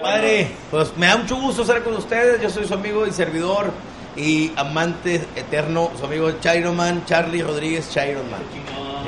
[0.00, 2.40] Padre, pues me da mucho gusto estar con ustedes.
[2.42, 3.72] Yo soy su amigo y servidor
[4.14, 8.40] y amante eterno, su amigo Chiroman, Charlie Rodríguez Chiroman.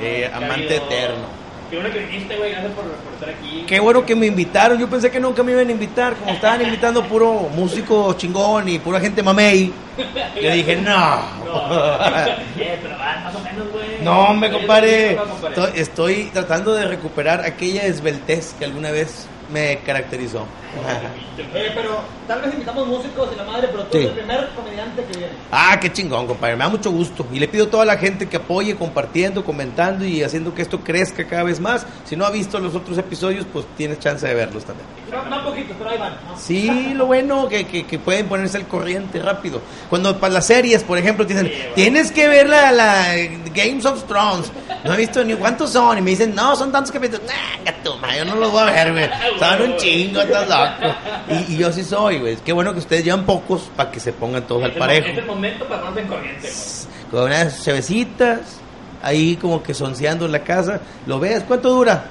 [0.01, 1.39] Eh, amante eterno.
[1.69, 2.53] Qué bueno que viniste, güey.
[2.53, 3.65] Gracias por, por estar aquí.
[3.67, 4.79] Qué bueno que me invitaron.
[4.79, 6.15] Yo pensé que nunca me iban a invitar.
[6.15, 9.71] Como estaban invitando puro músico chingón y pura gente mamey.
[10.43, 11.39] Yo dije, no.
[12.59, 14.03] Eh, pero más o menos, güey.
[14.03, 15.15] No, me compadre.
[15.15, 15.49] No, compadre.
[15.49, 20.47] Estoy, estoy tratando de recuperar aquella esbeltez que alguna vez me caracterizó.
[21.75, 23.99] Pero tal vez invitamos músicos y la madre, pero tú Sí.
[24.05, 25.33] eres el primer comediante que viene.
[25.51, 26.57] Ah, qué chingón, compadre.
[26.57, 27.27] Me da mucho gusto.
[27.33, 30.81] Y le pido a toda la gente que apoye, compartiendo, comentando y haciendo que esto
[30.81, 31.87] crezca cada vez más.
[32.05, 34.87] Si no ha visto los otros episodios, pues tienes chance de verlos también.
[35.11, 36.15] No, no poquitos, pero ahí van.
[36.29, 36.37] ¿no?
[36.39, 39.61] Sí, lo bueno que, que, que pueden ponerse al corriente rápido.
[39.89, 43.15] Cuando para las series, por ejemplo, dicen, tienes que ver la, la
[43.55, 44.53] Games of Thrones.
[44.85, 45.99] No he visto ni cuántos son.
[45.99, 47.23] Y me dicen, no, son tantos capítulos.
[47.27, 49.09] Nah, yo no los voy a ver, güey.
[49.39, 50.95] Son un chingo, estás loco.
[51.29, 52.37] Y, y yo sí soy, güey.
[52.37, 55.09] Qué bueno que ustedes llevan pocos para que se pongan todos al parejo.
[55.09, 57.11] es el momento para ponerse en corriente, güey.
[57.11, 58.61] Con unas chevecitas,
[59.03, 60.81] ahí como que sonceando en la casa.
[61.07, 61.45] ¿Lo ves?
[61.47, 62.05] ¿Cuánto dura?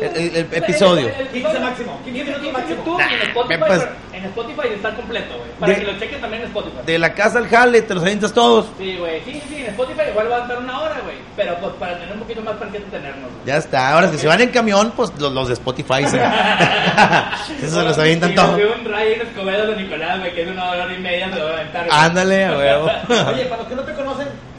[0.00, 1.08] El, el- el episodio.
[1.08, 2.98] El- el- el 15 máximo, 15 minutos máximo.
[2.98, 5.50] Y en Spotify, Nah, pues- en Spotify está completo, güey.
[5.60, 6.76] Para De- que lo chequen también en Spotify.
[6.86, 8.66] De la casa al jale, te los avientas todos.
[8.78, 9.20] Sí, güey.
[9.24, 11.16] Sí, sí, en Spotify igual va a estar una hora, güey.
[11.36, 13.46] Pero pues para tener un poquito más para que tenernos, güey.
[13.46, 13.90] Ya está.
[13.92, 16.06] Ahora, si se van en camión, pues los, los de Spotify.
[16.06, 16.20] se-
[17.62, 18.56] Eso se los avientan todos.
[18.56, 21.42] vi un Ryan Escobedo de Nicolás, güey, que es una hora y media, me lo
[21.44, 21.86] voy a aventar.
[21.86, 21.98] güey.
[21.98, 22.84] Ándale, huevo.
[23.28, 24.53] Oye, para los que no te conocen, ¿tú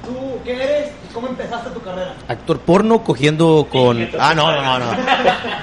[0.46, 2.14] qué eres y cómo empezaste tu carrera?
[2.28, 4.10] Actor porno cogiendo con.
[4.20, 4.86] Ah, no, no, no, no.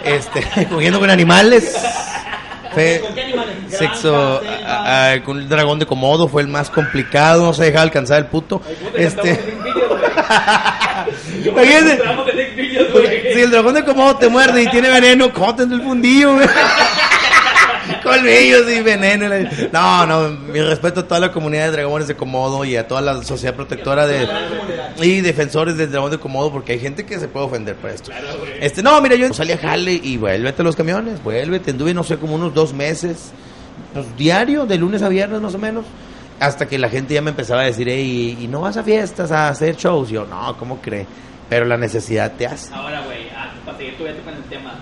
[0.04, 1.76] Este, cogiendo con animales.
[2.74, 3.56] Fe- ¿Con qué animales?
[3.68, 4.40] Sexo
[5.24, 8.60] con el dragón de Komodo fue el más complicado, no se dejaba alcanzar el puto.
[8.94, 9.32] Este.
[11.44, 12.02] Imagínate.
[13.34, 16.34] Si el dragón de Komodo te muerde y tiene veneno, ¿cómo tendrá el fundillo?
[16.34, 16.46] güey?
[18.02, 19.28] Colmillos y veneno.
[19.72, 23.00] No, no, mi respeto a toda la comunidad de dragones de Komodo y a toda
[23.00, 24.26] la sociedad protectora de
[25.00, 28.10] y defensores del dragón de Komodo porque hay gente que se puede ofender por esto.
[28.60, 32.02] Este, no, mira, yo salí a jale y vuélvete a los camiones, vuélvete, anduve no
[32.02, 33.32] sé como unos dos meses,
[33.92, 35.84] pues diario, de lunes a viernes más o menos.
[36.40, 39.30] Hasta que la gente ya me empezaba a decir, "Ey, ¿y no vas a fiestas
[39.30, 40.08] a hacer shows?
[40.08, 41.06] Yo, no, ¿cómo cree?
[41.48, 42.74] Pero la necesidad te hace.
[42.74, 44.74] Ahora, güey, ah, para seguir tu con el tema.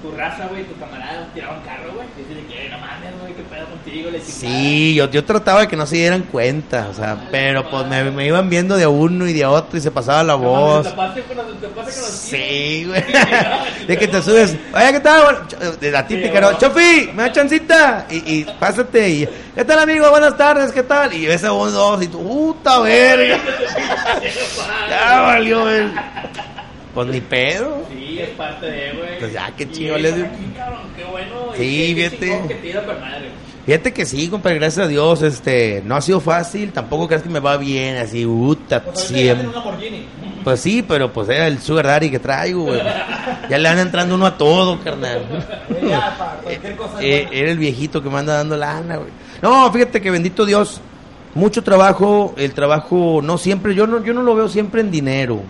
[0.00, 2.06] Tu raza, güey, tus camaradas tiraban carro, güey.
[2.16, 5.68] Dices de que, no mames, güey, qué pedo contigo, le Sí, yo, yo trataba de
[5.68, 9.26] que no se dieran cuenta, o sea, pero pues me, me iban viendo de uno
[9.26, 10.84] y de otro y se pasaba la voz.
[10.84, 13.04] Te tapaste con los, te con los Sí, güey.
[13.88, 15.46] De que te subes, oye, ¿qué tal?
[15.80, 16.58] De la típica, ¿no?
[16.58, 18.06] Chofi, me da chancita.
[18.10, 19.08] Y, y pásate.
[19.08, 20.08] Y, ¿Qué tal, amigo?
[20.10, 21.12] Buenas tardes, ¿qué tal?
[21.12, 23.38] Y ves a uno, dos, y tú, puta verga.
[24.90, 25.88] ya valió, güey.
[26.94, 27.82] Pues ni pedo.
[27.90, 29.18] Sí, es parte de, güey.
[29.18, 30.04] Pues ya, qué chido, aquí,
[30.56, 31.52] cabrón, Qué bueno.
[31.56, 32.42] Sí, fíjate.
[32.48, 33.30] que madre.
[33.68, 37.28] Fíjate que sí, compadre, gracias a Dios, este, no ha sido fácil, tampoco crees que
[37.28, 39.46] me va bien, así, puta, Pues siempre.
[40.42, 42.80] Pues sí, pero pues era el sugar daddy que traigo, güey.
[43.50, 45.22] Ya le van entrando uno a todo, carnal.
[47.00, 49.10] Eh, era el viejito que me anda dando lana, güey.
[49.42, 50.80] No, fíjate que bendito Dios,
[51.34, 55.42] mucho trabajo, el trabajo no siempre, yo no, yo no lo veo siempre en dinero,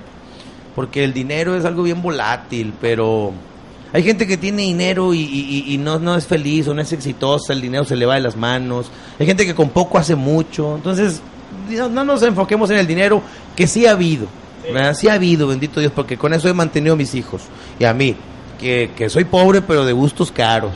[0.79, 3.33] porque el dinero es algo bien volátil, pero
[3.93, 6.81] hay gente que tiene dinero y, y- y- y no, no es feliz o no
[6.83, 9.99] es exitosa, el dinero se le va de las manos, hay gente que con poco
[9.99, 11.21] hace mucho, entonces
[11.69, 13.21] no, no nos enfoquemos en el dinero,
[13.57, 14.27] que sí ha habido,
[14.73, 14.95] ¿verdad?
[14.95, 17.43] sí ha habido, bendito Dios, porque con eso he mantenido a mis hijos
[17.81, 18.15] y a mí,
[18.61, 20.75] que, que soy pobre pero de gustos caros.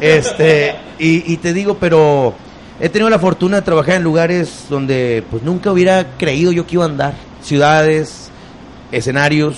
[0.00, 2.32] Este, y, y te digo, pero
[2.80, 6.76] he tenido la fortuna de trabajar en lugares donde pues nunca hubiera creído yo que
[6.76, 7.14] iba a andar.
[7.42, 8.30] Ciudades,
[8.92, 9.56] escenarios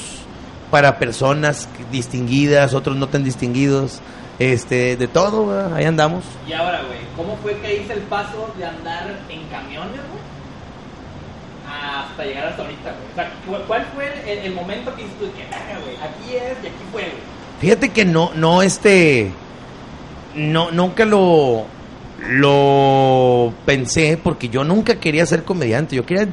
[0.70, 4.00] para personas distinguidas, otros no tan distinguidos,
[4.38, 5.75] este, de todo, ¿verdad?
[5.75, 6.25] ahí andamos.
[6.49, 10.23] Y ahora, güey, ¿cómo fue que hice el paso de andar en camiones, güey?
[11.69, 13.12] Hasta llegar hasta ahorita, güey.
[13.12, 16.37] O sea, ¿cu- ¿cuál fue el, el momento que dices tú que, "Verga, güey, aquí
[16.37, 17.14] es y aquí fue, güey?
[17.61, 19.31] Fíjate que no, no, este,
[20.34, 21.64] no, nunca lo,
[22.29, 26.29] lo pensé porque yo nunca quería ser comediante, yo quería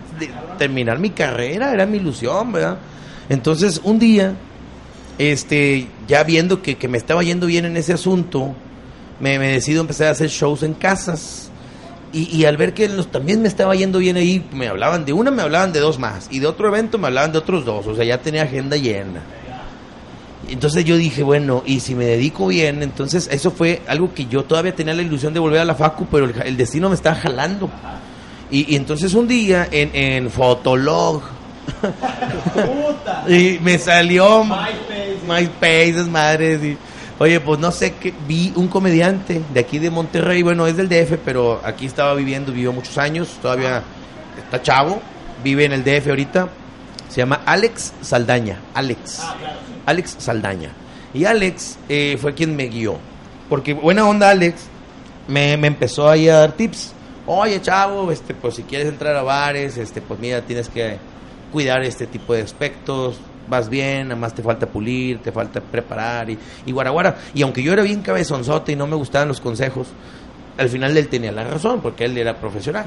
[0.58, 2.78] terminar mi carrera, era mi ilusión, ¿verdad?
[3.30, 4.36] Entonces, un día,
[5.18, 8.56] este, ya viendo que, que me estaba yendo bien en ese asunto,
[9.20, 11.52] me, me decido empezar a hacer shows en casas.
[12.12, 15.14] Y, y al ver que los, también me estaba yendo bien ahí, me hablaban de
[15.14, 16.28] una, me hablaban de dos más.
[16.32, 17.86] Y de otro evento me hablaban de otros dos.
[17.86, 19.22] O sea, ya tenía agenda llena.
[20.52, 24.44] Entonces yo dije, bueno, y si me dedico bien, entonces eso fue algo que yo
[24.44, 27.16] todavía tenía la ilusión de volver a la facu, pero el, el destino me estaba
[27.16, 27.70] jalando.
[28.52, 31.22] Y, y entonces un día en, en Fotolog,
[33.28, 35.18] y me salió MySpace.
[35.28, 36.54] MySpace, es madre.
[36.56, 36.78] y-
[37.20, 38.14] oye, pues no sé qué.
[38.28, 40.42] Vi un comediante de aquí de Monterrey.
[40.42, 43.30] Bueno, es del DF, pero aquí estaba viviendo, vivió muchos años.
[43.42, 43.84] Todavía
[44.44, 45.02] está chavo.
[45.44, 46.50] Vive en el DF ahorita.
[47.10, 48.60] Se llama Alex Saldaña.
[48.74, 49.20] Alex.
[49.22, 49.60] Ah, claro.
[49.90, 50.72] Alex Saldaña.
[51.14, 52.98] Y Alex eh, fue quien me guió.
[53.50, 54.68] Porque buena onda, Alex,
[55.28, 56.94] me, me empezó ahí a dar tips.
[57.26, 60.98] Oye, chavo, este, pues si quieres entrar a bares, este, pues mira, tienes que
[61.52, 63.20] cuidar este tipo de aspectos.
[63.48, 66.38] Vas bien, nada más te falta pulir, te falta preparar y,
[66.68, 67.18] y guaraguara.
[67.34, 69.88] Y aunque yo era bien cabezonzote y no me gustaban los consejos,
[70.58, 72.86] al final él tenía la razón, porque él era profesional.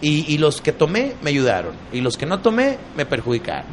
[0.00, 1.72] Y, y los que tomé me ayudaron.
[1.92, 3.66] Y los que no tomé me perjudicaron.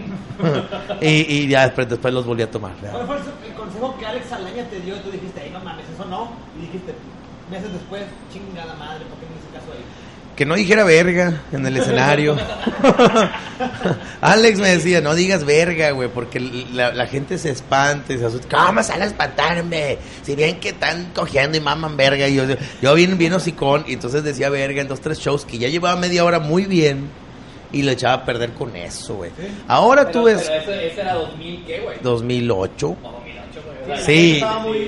[1.01, 2.73] y, y ya después, después los volví a tomar.
[2.81, 3.05] ¿verdad?
[3.05, 5.85] ¿Cuál fue el, consejo que Alex Alaña te dio y tú dijiste, ay, no mames,
[5.89, 6.31] eso no?
[6.57, 6.93] Y dijiste,
[7.49, 9.83] meses después, chingada madre, ¿por qué no hice caso ahí?
[10.35, 12.35] Que no dijera verga en el escenario.
[14.21, 18.25] Alex me decía, no digas verga, güey, porque la, la gente se espanta y se
[18.25, 18.47] asusta.
[18.57, 19.97] ¿Cómo van a espantarme?
[20.23, 22.27] Si bien que están cogiendo y maman verga.
[22.27, 22.43] Y yo,
[22.81, 25.99] yo bien, bien hocicón, y entonces decía verga en dos, tres shows que ya llevaba
[25.99, 27.09] media hora muy bien
[27.71, 29.31] y lo echaba a perder con eso, güey.
[29.67, 31.97] Ahora tú Pero- ves Pero eso, ese era 2000, ¿qué, güey?
[32.01, 32.87] 2008.
[32.87, 33.72] O 2008, güey.
[33.72, 33.72] O sea,
[34.05, 34.41] Sí,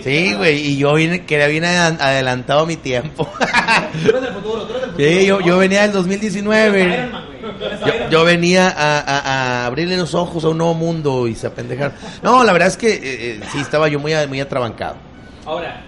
[0.03, 3.27] sí, güey, y yo vine, que era bien adelan- adelantado a mi tiempo.
[4.03, 5.09] Tú eres del futuro, tú eres del futuro.
[5.09, 6.81] Sí, yo, yo venía del Tú eres 2019.
[6.83, 7.53] Iron Man, güey.
[7.57, 11.27] Tú eres Yo, yo venía a, a- a abrirle los ojos a un nuevo mundo
[11.27, 11.93] y se apendejaron.
[12.23, 14.95] No, la verdad es que eh, eh, sí, estaba yo muy, muy atrabancado.
[15.45, 15.81] Ahora,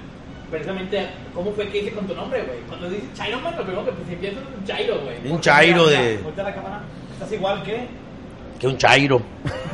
[0.51, 2.59] precisamente, ¿cómo fue que hice con tu nombre, güey?
[2.68, 5.31] Cuando dices Chairo Man, lo primero que pues, empieza es un Chairo, güey.
[5.31, 6.18] Un chairo mira, de...
[6.18, 6.81] Voltea la cámara.
[7.13, 7.88] Estás igual que...
[8.59, 9.21] Que un chairo.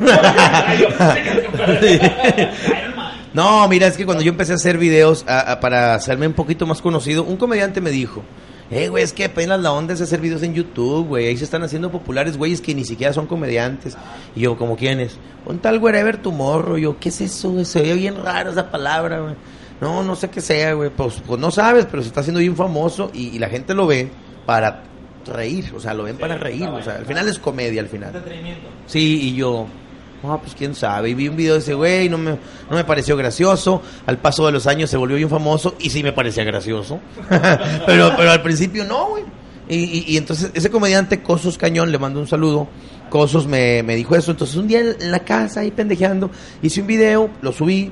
[1.84, 3.12] Iron Man.
[3.34, 6.32] No, mira, es que cuando yo empecé a hacer videos a- a- para hacerme un
[6.34, 8.22] poquito más conocido, un comediante me dijo,
[8.70, 11.44] eh, güey, es que apenas la onda es hacer videos en YouTube, güey, ahí se
[11.44, 13.96] están haciendo populares güeyes que ni siquiera son comediantes.
[14.36, 15.18] Y yo, ¿como quiénes?
[15.46, 16.78] Un tal wherever tu morro.
[16.78, 17.64] Yo, ¿qué es eso, güey?
[17.64, 19.34] Se oye bien raro esa palabra, güey.
[19.80, 20.90] No, no sé qué sea, güey.
[20.90, 23.86] Pues, pues no sabes, pero se está haciendo bien famoso y, y la gente lo
[23.88, 24.08] ve
[24.46, 24.82] para
[25.26, 28.14] reír, o sea, lo ven para reír, o sea, al final es comedia, al final.
[28.14, 28.68] Entretenimiento.
[28.86, 29.66] Sí, y yo,
[30.32, 31.10] ah, pues quién sabe.
[31.10, 33.82] Y vi un video de ese güey, no me, no me pareció gracioso.
[34.06, 37.00] Al paso de los años se volvió bien famoso y sí me parecía gracioso.
[37.86, 39.24] pero, pero al principio no, güey.
[39.68, 42.68] Y, y, entonces ese comediante, Cosos Cañón, le mando un saludo.
[43.08, 44.30] Cosos me, me dijo eso.
[44.30, 46.30] Entonces un día en la casa, ahí pendejeando,
[46.62, 47.90] hice un video, lo subí,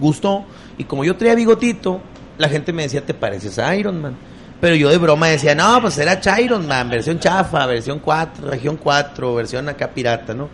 [0.00, 0.44] gustó.
[0.76, 2.00] Y como yo traía bigotito,
[2.38, 4.16] la gente me decía, te pareces a Iron Man.
[4.60, 8.78] Pero yo de broma decía, no, pues era Chiron Man, versión chafa, versión 4, región
[8.82, 10.48] 4, versión acá pirata, ¿no?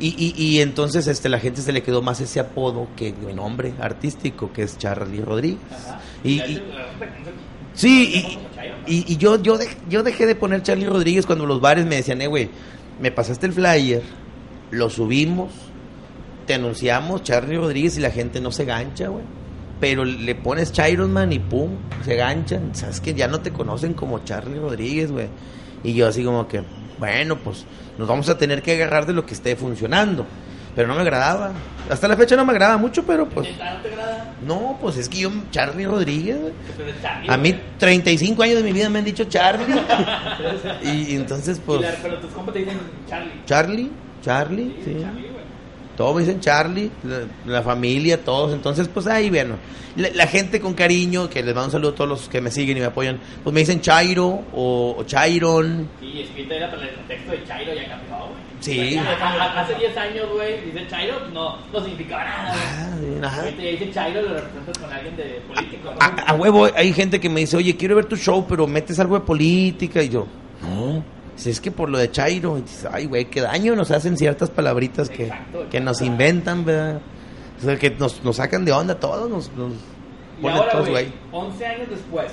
[0.00, 3.34] Y, y, y entonces este, la gente se le quedó más ese apodo que mi
[3.34, 5.58] nombre artístico, que es Charlie Rodríguez.
[6.24, 6.62] Y, y-
[7.74, 8.38] sí,
[8.86, 9.58] y, yo, yo,
[9.88, 12.48] yo dejé de poner Charlie Rodríguez cuando los bares me decían, eh, güey,
[13.00, 14.02] me pasaste el flyer,
[14.70, 15.50] lo subimos,
[16.46, 19.24] te anunciamos Charlie Rodríguez y la gente no se gancha, güey.
[19.80, 21.70] Pero le pones Chiron Man y pum,
[22.04, 22.74] se ganchan.
[22.74, 25.28] Sabes que ya no te conocen como Charlie Rodríguez, güey.
[25.82, 26.62] Y yo así como que,
[27.00, 27.64] bueno, pues
[27.98, 30.24] nos vamos a tener que agarrar de lo que esté funcionando.
[30.76, 31.50] Pero no me agradaba.
[31.90, 33.50] Hasta la fecha no me agrada mucho, pero pues...
[33.50, 34.34] ¿Neta no te agrada?
[34.46, 36.38] No, pues es que yo, Charlie Rodríguez.
[36.76, 37.62] Pero Charlie, A mí, güey.
[37.78, 39.66] 35 años de mi vida me han dicho Charlie.
[40.84, 41.80] y, entonces, Y pues...
[41.80, 42.78] la- Pero tus compas te dicen
[43.08, 43.32] Charlie.
[43.46, 43.90] Charlie,
[44.22, 44.96] Charlie, sí.
[45.02, 45.39] Charlie, güey.
[46.00, 48.54] Todos me dicen Charlie, la, la familia, todos.
[48.54, 49.56] Entonces, pues ahí, bueno.
[49.96, 52.50] La, la gente con cariño, que les mando un saludo a todos los que me
[52.50, 55.90] siguen y me apoyan, pues me dicen Chairo o, o Chairon.
[56.00, 58.40] Y escrito era para el contexto de Chairo ya cambió, güey.
[58.60, 58.98] Sí.
[58.98, 62.54] Hace 10 años, güey, dice Chairo, no, no significaba nada.
[63.22, 63.36] Ah.
[63.42, 65.98] Ahorita ya dice Chairo, lo representas con alguien de político, ¿no?
[66.00, 68.98] A, a huevo, hay gente que me dice, oye, quiero ver tu show, pero metes
[69.00, 70.02] algo de política.
[70.02, 70.26] Y yo,
[71.40, 72.60] Si es que por lo de Chairo,
[72.92, 77.00] ay, güey, qué daño nos hacen ciertas palabritas que, Exacto, que nos inventan, ¿verdad?
[77.58, 79.72] O sea, que nos, nos sacan de onda todos, nos, nos
[80.38, 81.14] Y ponen ahora, todos, güey, güey.
[81.32, 82.30] 11 años después,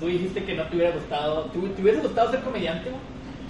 [0.00, 3.02] tú dijiste que no te hubiera gustado, ¿te, te hubiera gustado ser comediante, güey?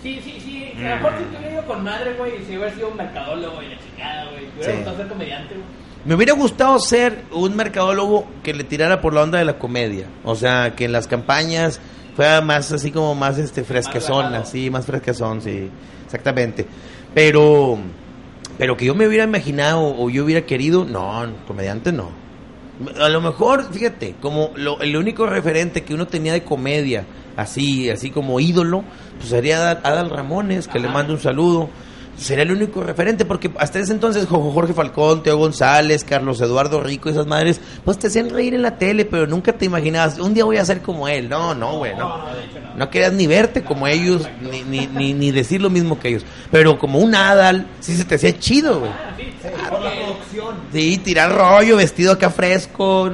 [0.02, 2.56] Sí, sí, sí, a lo mejor si te hubiera ido con madre, güey, y si
[2.56, 4.76] hubiera sido un mercadólogo y la chingada, güey, te hubiera Sí.
[4.78, 5.66] gustado ser comediante, güey.
[6.04, 10.06] Me hubiera gustado ser un mercadólogo que le tirara por la onda de la comedia.
[10.24, 11.80] O sea, que en las campañas
[12.18, 15.70] fuera más así como más este fresquezón, así, más fresquezón, sí,
[16.04, 16.66] exactamente.
[17.14, 17.78] Pero
[18.58, 22.10] Pero que yo me hubiera imaginado o yo hubiera querido, no, comediante no.
[23.00, 27.04] A lo mejor, fíjate, como lo, el único referente que uno tenía de comedia,
[27.36, 28.82] así, así como ídolo,
[29.18, 31.70] pues sería Adal, Adal Ramones, que le mando un saludo.
[32.18, 36.80] Sería el único referente, porque hasta ese entonces Jo- Jorge Falcón, Teo González, Carlos Eduardo
[36.82, 40.34] Rico, esas madres, pues te hacían reír en la tele, pero nunca te imaginabas, un
[40.34, 41.28] día voy a ser como él.
[41.28, 42.24] No, no, güey, no.
[42.76, 46.24] No querías ni verte como ellos, ni, ni, ni, ni decir lo mismo que ellos.
[46.50, 48.90] Pero como un Adal, sí se te hacía chido, güey.
[49.70, 50.54] Por la producción.
[50.72, 53.10] Sí, tirar rollo, vestido acá fresco,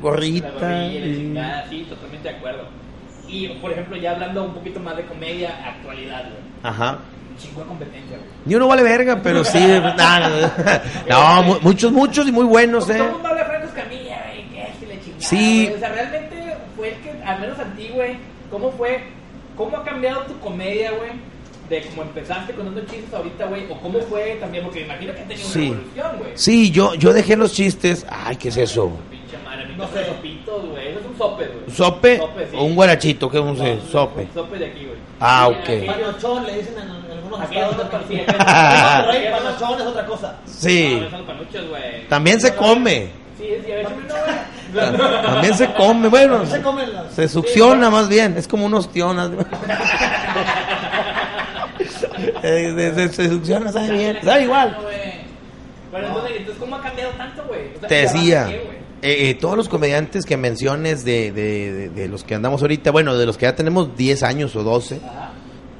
[0.00, 0.86] gorrita.
[0.86, 1.34] y-
[1.70, 2.62] sí, totalmente de acuerdo.
[3.28, 6.42] Y, por ejemplo, ya hablando un poquito más de comedia, actualidad, güey.
[6.62, 6.98] Ajá.
[7.38, 8.28] Chingo de competencia, güey.
[8.44, 9.58] Ni uno vale verga, pero sí.
[9.96, 10.48] nah, no,
[11.08, 12.98] no, mu- muchos, muchos y muy buenos, Porque eh.
[12.98, 14.48] todo el mundo habla Franco Escamilla, güey,
[14.80, 15.20] que le chingada.
[15.20, 15.64] Sí.
[15.66, 15.76] güey.
[15.76, 18.16] O sea, realmente fue el que, al menos a ti, güey,
[18.50, 19.02] ¿cómo fue?
[19.56, 21.10] ¿Cómo ha cambiado tu comedia, güey?
[21.68, 25.20] De cómo empezaste contando chistes ahorita, güey, o cómo fue también, porque me imagino que
[25.20, 25.68] ha tenido Sí.
[25.70, 26.30] una evolución, güey.
[26.34, 28.06] Sí, yo, yo dejé los chistes.
[28.08, 28.90] Ay, ¿qué es eso?
[29.10, 30.04] Pinche madre, a mí No sé.
[30.06, 30.88] sopitos, güey.
[30.88, 31.76] Eso es un sope, güey.
[31.76, 32.18] ¿Sope?
[32.18, 32.56] Sope, sí.
[32.58, 33.30] o un guarachito?
[33.30, 33.82] ¿Qué vamos a decir?
[33.84, 34.22] No, Sope.
[34.22, 34.98] un Sope de aquí, güey.
[35.20, 35.86] Ah, ok.
[35.86, 38.34] Panochón le dicen en, algunos Aquí estados es
[39.32, 40.36] panochón es otra cosa.
[40.46, 40.98] Sí.
[41.02, 42.06] No, son panuchos, güey.
[42.08, 43.08] También se come.
[43.38, 45.22] Sí, sí, a ver si no, güey.
[45.22, 46.08] También se come.
[46.08, 47.12] Bueno, Se comen las.
[47.14, 48.36] se succiona más bien.
[48.36, 49.30] Es como unos tionas.
[52.42, 54.18] Eh, se, se- se succiona, sabe bien.
[54.22, 54.76] Sabe igual.
[55.90, 57.60] Bueno, entonces, entonces, ¿cómo ha cambiado tanto, güey?
[57.76, 58.77] O sea, Te ¿y a base decía, de qué?
[59.02, 62.90] Eh, eh, todos los comediantes que menciones de, de- de- de los que andamos ahorita,
[62.90, 65.32] bueno, de los que ya tenemos 10 años o 12, Ajá.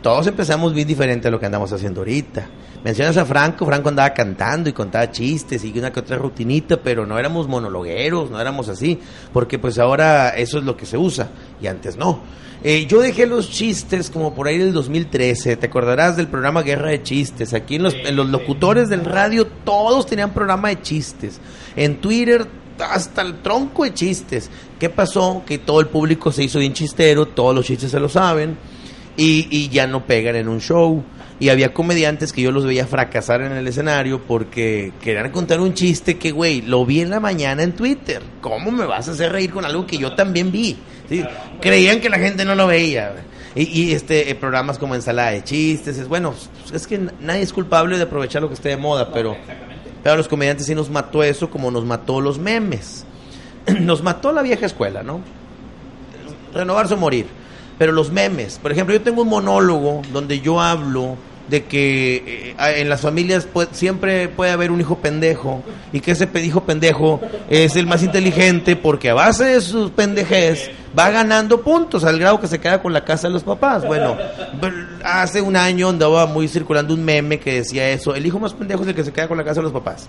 [0.03, 2.47] todos empezamos bien diferente a lo que andamos haciendo ahorita.
[2.85, 7.05] Mencionas a Franco, Franco andaba cantando y contaba chistes y una que otra rutinita, pero
[7.07, 9.01] no éramos monologueros, no éramos así,
[9.33, 11.29] porque pues ahora eso es lo que se usa
[11.61, 12.21] y antes no.
[12.63, 16.91] Eh, yo dejé los chistes como por ahí del 2013, te acordarás del programa Guerra
[16.91, 21.41] de Chistes, aquí en los, en los locutores del radio todos tenían programa de chistes,
[21.77, 22.47] en Twitter
[22.81, 24.51] hasta el tronco de chistes.
[24.79, 25.43] ¿Qué pasó?
[25.47, 28.57] Que todo el público se hizo bien chistero, todos los chistes se lo saben
[29.17, 31.03] y, y ya no pegan en un show.
[31.41, 35.73] Y había comediantes que yo los veía fracasar en el escenario porque querían contar un
[35.73, 38.23] chiste que, güey, lo vi en la mañana en Twitter.
[38.41, 40.77] ¿Cómo me vas a hacer reír con algo que yo también vi?
[41.61, 43.15] Creían que la gente no lo veía.
[43.55, 46.35] Y, y, este eh, programas como ensalada de chistes, es bueno,
[46.73, 49.37] es que nadie es culpable de aprovechar lo que esté de moda, pero.
[50.03, 53.05] Pero a los comediantes sí nos mató eso como nos mató los memes.
[53.81, 55.21] Nos mató la vieja escuela, ¿no?
[56.55, 57.27] Renovarse o morir.
[57.77, 61.17] Pero los memes, por ejemplo, yo tengo un monólogo donde yo hablo
[61.49, 65.63] de que eh, en las familias siempre puede haber un hijo pendejo
[65.93, 70.71] y que ese hijo pendejo es el más inteligente porque a base de sus pendejez
[70.99, 73.85] va ganando puntos al grado que se queda con la casa de los papás.
[73.87, 74.17] Bueno,
[75.05, 78.83] hace un año andaba muy circulando un meme que decía eso, el hijo más pendejo
[78.83, 80.09] es el que se queda con la casa de los papás.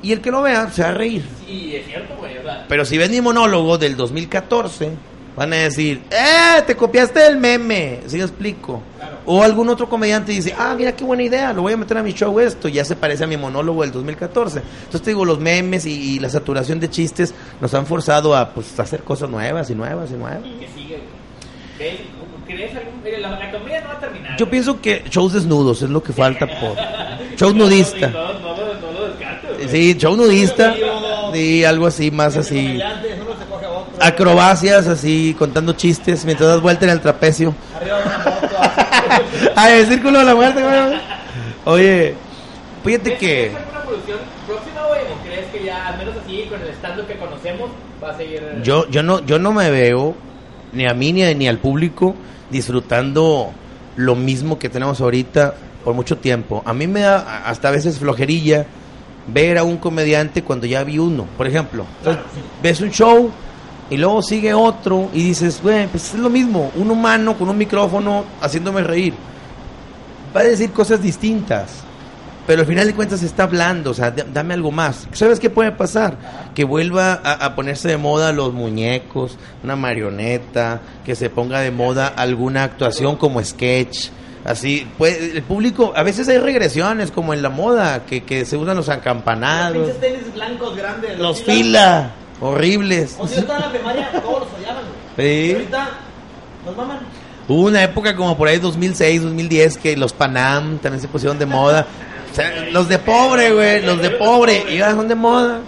[0.00, 1.24] Y el que lo vea se va a reír.
[1.46, 2.34] Sí, es cierto, güey.
[2.68, 4.92] Pero si ven mi monólogo del 2014,
[5.38, 6.62] van a decir, ¡eh!
[6.66, 8.00] Te copiaste del meme.
[8.06, 8.82] ¿Sí me explico?
[8.96, 9.18] Claro.
[9.24, 12.02] O algún otro comediante dice, ah, mira qué buena idea, lo voy a meter a
[12.02, 12.66] mi show esto.
[12.66, 14.58] Ya se parece a mi monólogo del 2014.
[14.58, 18.50] Entonces te digo, los memes y, y la saturación de chistes nos han forzado a
[18.50, 20.40] pues, hacer cosas nuevas y nuevas y nuevas.
[20.44, 21.08] y que sigue, güey.
[21.78, 22.00] ¿Ves?
[22.46, 23.02] ¿Crees algún.?
[23.04, 24.32] Mire, la, la comedia no va a terminar.
[24.32, 24.50] Yo güey.
[24.50, 26.76] pienso que shows desnudos es lo que falta por...
[27.36, 28.08] Show No, nudista.
[28.08, 29.68] No, no, no.
[29.68, 30.74] Sí, show nudista.
[31.32, 32.80] Sí, algo así, más El así.
[34.00, 37.54] Acrobacias así, contando chistes mientras das vuelta en el trapecio.
[37.76, 38.56] Arriba de una moto.
[39.56, 41.00] Ay, el círculo de la muerte, güey.
[41.64, 42.14] Oye,
[42.84, 43.26] fíjate ¿Crees que.
[43.50, 45.00] ¿Crees alguna producción próxima, güey?
[45.02, 47.70] ¿O crees que ya, al menos así, con el stand que conocemos,
[48.02, 48.42] va a seguir.
[48.62, 50.14] Yo, yo no, yo no me veo,
[50.72, 52.14] ni a mí ni, a- ni al público,
[52.50, 53.50] disfrutando
[53.96, 56.62] lo mismo que tenemos ahorita por mucho tiempo.
[56.64, 58.66] A mí me da hasta a veces flojerilla
[59.26, 61.26] ver a un comediante cuando ya vi uno.
[61.36, 61.84] Por ejemplo,
[62.62, 63.30] ves un show
[63.90, 67.56] y luego sigue otro y dices, güey, pues es lo mismo, un humano con un
[67.56, 69.14] micrófono haciéndome reír.
[70.36, 71.84] Va a decir cosas distintas.
[72.46, 75.06] Pero al final de cuentas está hablando, o sea, dame algo más.
[75.12, 76.16] ¿Sabes qué puede pasar?
[76.54, 81.70] Que vuelva a, a ponerse de moda los muñecos, una marioneta, que se ponga de
[81.70, 84.08] moda alguna actuación como sketch.
[84.46, 88.56] Así, pues, el público, a veces hay regresiones como en la moda, que, que se
[88.56, 91.18] usan los Los acampanados, pinches tenis blancos grandes.
[91.18, 93.16] los fila, horribles.
[93.18, 94.82] O si yo estaba en la primaria, todos los odiaban,
[95.16, 95.26] güey.
[95.28, 95.50] Sí.
[95.50, 95.88] Y ahorita,
[96.66, 96.98] nos maman.
[97.48, 101.46] Hubo una época como por ahí 2006, 2010 que los Panam también se pusieron de
[101.46, 101.86] moda.
[102.30, 105.60] O sea, los de pobre, güey, los de pobre, y ahora son de moda.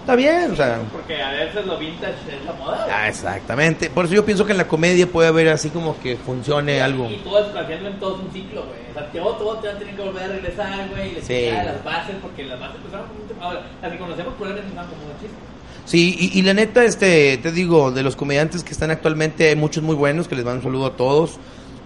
[0.00, 0.80] está bien, o sea.
[0.90, 2.82] Porque a veces lo vintage es la moda.
[2.84, 2.90] güey.
[2.92, 3.88] Ah, exactamente.
[3.88, 7.08] Por eso yo pienso que en la comedia puede haber así como que funcione algo.
[7.08, 8.78] Y todo es haciendo en todo un ciclo, güey.
[8.90, 11.10] O sea, todo, todo te va a tener que volver a regresar, güey.
[11.10, 11.34] Y le Sí.
[11.50, 13.44] quitar las bases, porque las bases empezaron como un tema.
[13.44, 15.36] Ahora, las que conocemos probablemente empezaron como un chiste.
[15.88, 19.56] Sí, y, y la neta, este, te digo, de los comediantes que están actualmente, hay
[19.56, 21.38] muchos muy buenos, que les mando un saludo a todos.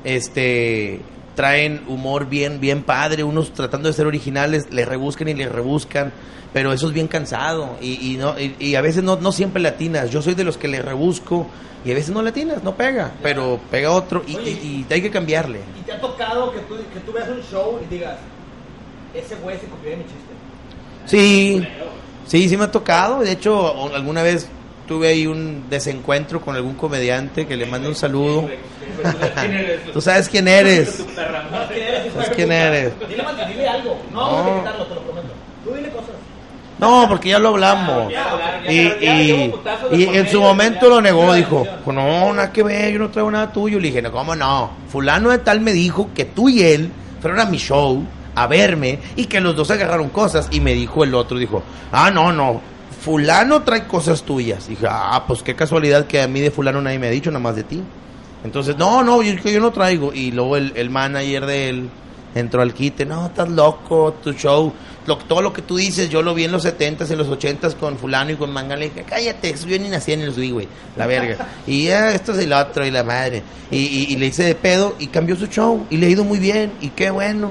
[0.02, 0.98] Este,
[1.36, 6.12] traen humor bien, bien padre, unos tratando de ser originales, le rebuscan y le rebuscan,
[6.52, 9.62] pero eso es bien cansado, y, y no, y, y a veces no, no siempre
[9.62, 11.46] latinas, yo soy de los que le rebusco,
[11.84, 15.10] y a veces no latinas, no pega, pero pega otro, y, y- y hay que
[15.10, 15.60] cambiarle.
[15.80, 18.18] ¿Y te ha tocado que tú, que tú veas un show y digas,
[19.14, 20.32] ese güey se copió de mi chiste?
[21.06, 21.66] Sí,
[22.26, 23.20] sí, sí me ha tocado.
[23.20, 24.48] De hecho, alguna vez
[24.88, 28.48] tuve ahí un desencuentro con algún comediante que le mando un saludo.
[29.92, 31.02] Tú sabes quién eres.
[32.14, 32.92] ¿Sabes quién eres.
[33.08, 33.96] Dile, algo.
[34.12, 34.32] No, No.
[34.36, 35.28] vamos a quitarlo, te lo prometo.
[35.64, 36.08] Tú dile cosas.
[36.78, 38.12] No, porque ya lo hablamos.
[38.68, 39.54] Y, y-
[39.92, 43.52] y en su momento lo negó, dijo, no, nada que ver, yo no traigo nada
[43.52, 43.78] tuyo.
[43.78, 44.70] Le dije, no, ¿cómo no?
[44.88, 48.02] Fulano de tal me dijo que tú y él fueron a mi show
[48.34, 50.48] a verme y que los dos agarraron cosas.
[50.50, 51.62] Y me dijo el otro, dijo,
[51.92, 52.60] ah, no, no,
[53.00, 54.68] fulano trae cosas tuyas.
[54.68, 57.42] dije, ah, pues qué casualidad que a mí de fulano nadie me ha dicho, nada
[57.42, 57.82] más de ti.
[58.44, 60.12] Entonces, no, no, yo, yo no traigo.
[60.12, 61.90] Y luego el, el manager de él
[62.34, 64.72] entró al quite, no, estás loco, tu show,
[65.06, 67.74] lo, todo lo que tú dices, yo lo vi en los 70s, en los 80s
[67.76, 70.66] con fulano y con manga, le dije, cállate, yo ni nací en el Zui, güey,
[70.96, 71.46] la verga.
[71.66, 73.42] Y ya, esto es el otro y la madre.
[73.70, 76.24] Y, y- y le hice de pedo y cambió su show y le ha ido
[76.24, 77.50] muy bien y qué bueno.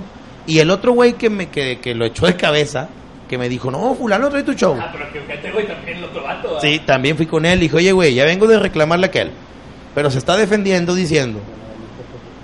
[0.51, 2.89] Y el otro güey que, me, que, que lo echó de cabeza,
[3.29, 4.77] que me dijo, no, fulano trae tu show.
[4.77, 6.48] Ah, pero que ojete, güey, también el otro vato.
[6.50, 6.62] ¿verdad?
[6.62, 9.31] Sí, también fui con él y dije, oye, güey, ya vengo de reclamarle a aquel.
[9.96, 11.39] Pero se está defendiendo diciendo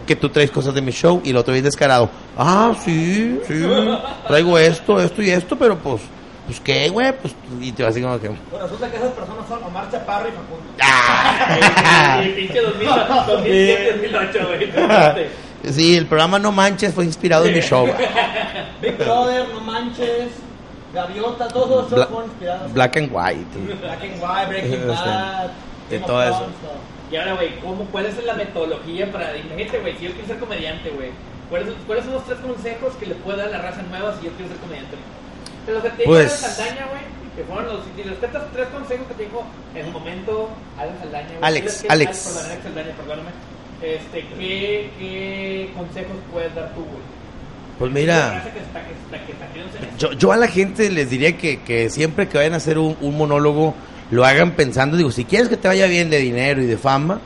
[0.05, 2.09] que tú traes cosas de mi show y el otro bien descarado.
[2.37, 3.61] Ah, sí, sí,
[4.25, 6.01] traigo esto, esto y esto, pero pues,
[6.45, 8.29] pues qué, güey, pues, y te vas así como que...
[8.29, 10.63] Pues resulta que esas personas son Omar Chaparro y Facundo.
[10.79, 12.21] ¡Ah!
[12.25, 12.87] Y pinche 2000,
[13.27, 15.27] 2007, 2008, güey.
[15.63, 17.87] Sí, el programa No Manches fue inspirado en mi show.
[18.81, 20.29] Big Brother, No Manches,
[20.93, 22.73] Gaviota, todos los shows Bla- fueron inspirados.
[22.73, 23.75] Black and White.
[23.81, 25.49] Black and White, Breaking Sí, Bad,
[25.89, 26.37] de Game of todo eso.
[26.37, 26.97] Thrones, todo.
[27.11, 29.35] Y ahora, güey, ¿cómo, ¿cuál es la metodología para...
[29.37, 31.09] Imagínate, güey, si yo quiero ser comediante, güey.
[31.49, 34.25] ¿Cuáles, ¿Cuáles son los tres consejos que le puedo dar a la raza nueva si
[34.25, 34.95] yo quiero ser comediante?
[35.65, 37.01] De los que te dijo Pues- Alan Saldaña, güey,
[37.35, 39.43] que fueron los, si los tres, tres consejos que te dijo
[39.75, 41.39] en su momento Alan Saldaña, güey.
[41.43, 42.19] Alex, ¿Qué- Alex.
[42.27, 43.29] Perdón, Alex Saldaña, perdóname.
[43.81, 47.17] Este, ¿qué, ¿Qué consejos puedes dar tú, güey?
[47.77, 48.43] Pues mira,
[49.99, 52.97] yo, yo a la gente les diría que, que siempre que vayan a hacer un,
[53.01, 53.75] un monólogo,
[54.09, 57.19] lo hagan pensando, digo, si quieres que te vaya bien de dinero y de fama,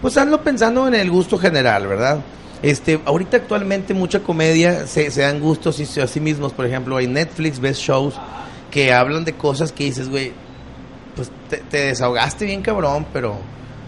[0.00, 2.20] pues hazlo pensando en el gusto general, ¿verdad?
[2.62, 6.96] Este, ahorita actualmente mucha comedia se, se dan gustos y- a sí mismos, por ejemplo,
[6.98, 8.14] hay Netflix, ves shows
[8.70, 10.32] que hablan de cosas que dices, güey,
[11.16, 13.38] pues te, te desahogaste bien cabrón, pero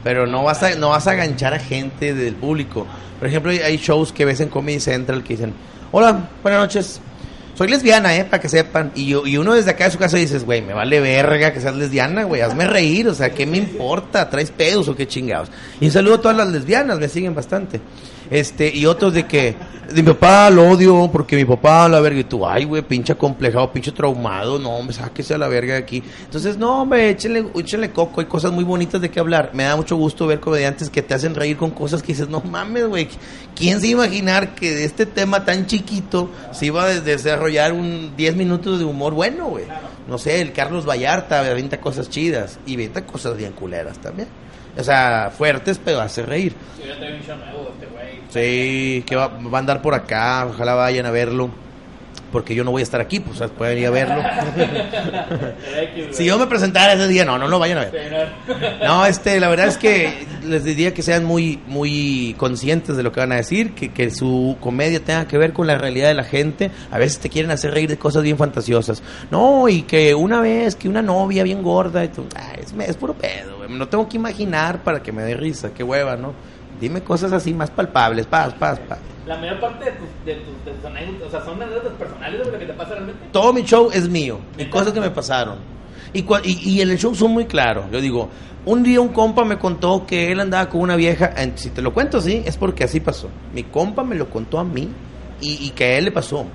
[0.04, 2.87] pero no vas a no vas a ganchar a gente del público.
[3.18, 5.52] Por ejemplo, hay, hay shows que ves en Comedy Central que dicen,
[5.92, 7.00] "Hola, buenas noches.
[7.56, 10.16] Soy lesbiana, eh, para que sepan." Y, yo- y uno desde acá de su casa
[10.16, 13.56] dices, "Güey, me vale verga que seas lesbiana, güey, hazme reír, o sea, ¿qué me
[13.58, 14.30] importa?
[14.30, 17.80] ¿Traes pedos o qué chingados?" Y un saludo a todas las lesbianas, me siguen bastante.
[18.31, 19.57] Este, y otros de que,
[19.91, 22.21] de mi papá lo odio porque mi papá la verga.
[22.21, 24.59] Y tú, ay, güey, pinche complejado, pinche traumado.
[24.59, 26.03] No, hombre, sáquese a la verga de aquí.
[26.25, 28.21] Entonces, no, hombre, échenle, échenle coco.
[28.21, 29.51] Hay cosas muy bonitas de qué hablar.
[29.55, 32.41] Me da mucho gusto ver comediantes que te hacen reír con cosas que dices, no
[32.41, 33.09] mames, güey.
[33.57, 37.05] ¿Quién se iba a imaginar que de este tema tan chiquito se iba a des-
[37.05, 39.64] desarrollar un 10 minutos de humor bueno, güey?
[40.07, 44.29] No sé, el Carlos Vallarta avienta cosas chidas y avienta cosas bien culeras también.
[44.79, 46.55] O sea, fuertes, pero hace reír.
[46.79, 48.21] Yo ya tengo un show nuevo, este güey.
[48.31, 51.51] Sí, que va, va a andar por acá, ojalá vayan a verlo.
[52.33, 54.23] Porque yo no voy a estar aquí, pues pueden ir a verlo.
[56.11, 58.29] si yo me presentara ese día, no, no lo vayan a ver.
[58.85, 63.12] No, este, la verdad es que les diría que sean muy, muy conscientes de lo
[63.12, 66.14] que van a decir, que, que su comedia tenga que ver con la realidad de
[66.14, 66.71] la gente.
[66.91, 69.03] A veces te quieren hacer reír de cosas bien fantasiosas.
[69.31, 72.97] No, y que una vez que una novia bien gorda, y tú, ah, es, es
[72.97, 73.67] puro pedo.
[73.69, 76.35] No tengo que imaginar para que me dé risa, qué hueva, ¿no?
[76.81, 78.99] Dime cosas así más palpables, paz, paz, paz.
[79.27, 82.47] La mayor parte de tus, de tus, de tus anécdotas, o sea, son anécdotas personales
[82.47, 83.27] de lo que te pasa realmente.
[83.33, 85.59] todo mi show es mío y cosas que me pasaron.
[86.12, 87.87] Y, y, y en el show son muy claros.
[87.93, 88.31] Yo digo,
[88.64, 91.35] un día un compa me contó que él andaba con una vieja.
[91.57, 93.29] Si te lo cuento así, es porque así pasó.
[93.53, 94.88] Mi compa me lo contó a mí
[95.41, 96.47] y, y que a él le pasó.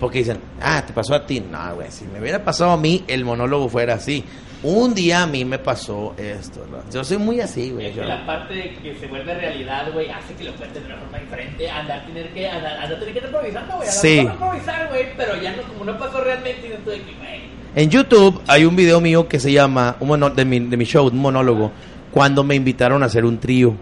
[0.00, 1.40] Porque dicen, ah, te pasó a ti.
[1.40, 4.24] No, güey, si me hubiera pasado a mí, el monólogo fuera así.
[4.64, 6.66] Un día a mí me pasó esto.
[6.90, 7.86] Yo soy muy así, güey.
[7.88, 10.86] Es que la parte de que se vuelve realidad, güey, hace que lo cuentes de
[10.92, 11.68] una forma diferente.
[11.70, 13.88] Andar tener que, andar, andar tener que improvisando, güey.
[13.90, 14.22] Sí.
[14.24, 17.40] no improvisar, güey, pero ya no, como no pasó realmente, y no tuve que, güey.
[17.76, 20.84] En YouTube hay un video mío que se llama, un mono- de, mi, de mi
[20.86, 21.70] show, un monólogo,
[22.10, 23.74] cuando me invitaron a hacer un trío.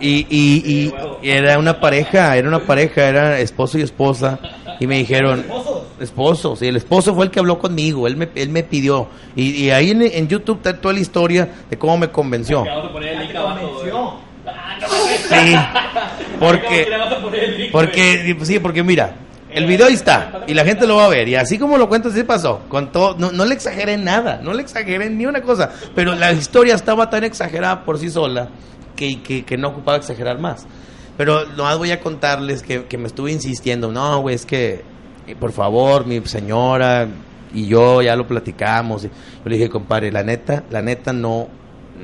[0.00, 4.38] Y, y, y- y era una pareja, era una pareja, era esposo y esposa.
[4.80, 5.44] Y me dijeron,
[6.00, 6.04] ¿Esposos?
[6.04, 9.08] esposo, sí, el esposo fue el que habló conmigo, él me, él me pidió.
[9.36, 12.64] Y, y ahí en, en YouTube está toda la historia de cómo me convenció.
[12.64, 13.80] Vamos a poner el link abajo.
[13.82, 14.24] Sí, ¿Cómo
[15.28, 15.54] que
[16.38, 19.14] porque, porque, sí, porque mira,
[19.50, 21.28] el video ahí está y la gente lo va a ver.
[21.28, 22.62] Y así como lo cuento, así pasó.
[22.68, 25.70] Con todo, no, no le exageré nada, no le exageré ni una cosa.
[25.94, 28.48] Pero la historia estaba tan exagerada por sí sola
[28.96, 30.66] que, que, que no ocupaba exagerar más.
[31.16, 33.92] Pero nomás voy a contarles que, que me estuve insistiendo.
[33.92, 34.82] No, güey, es que,
[35.26, 37.06] eh, por favor, mi señora
[37.52, 39.02] y yo ya lo platicamos.
[39.02, 39.08] Yo
[39.44, 41.48] le dije, compadre, la neta, la neta no,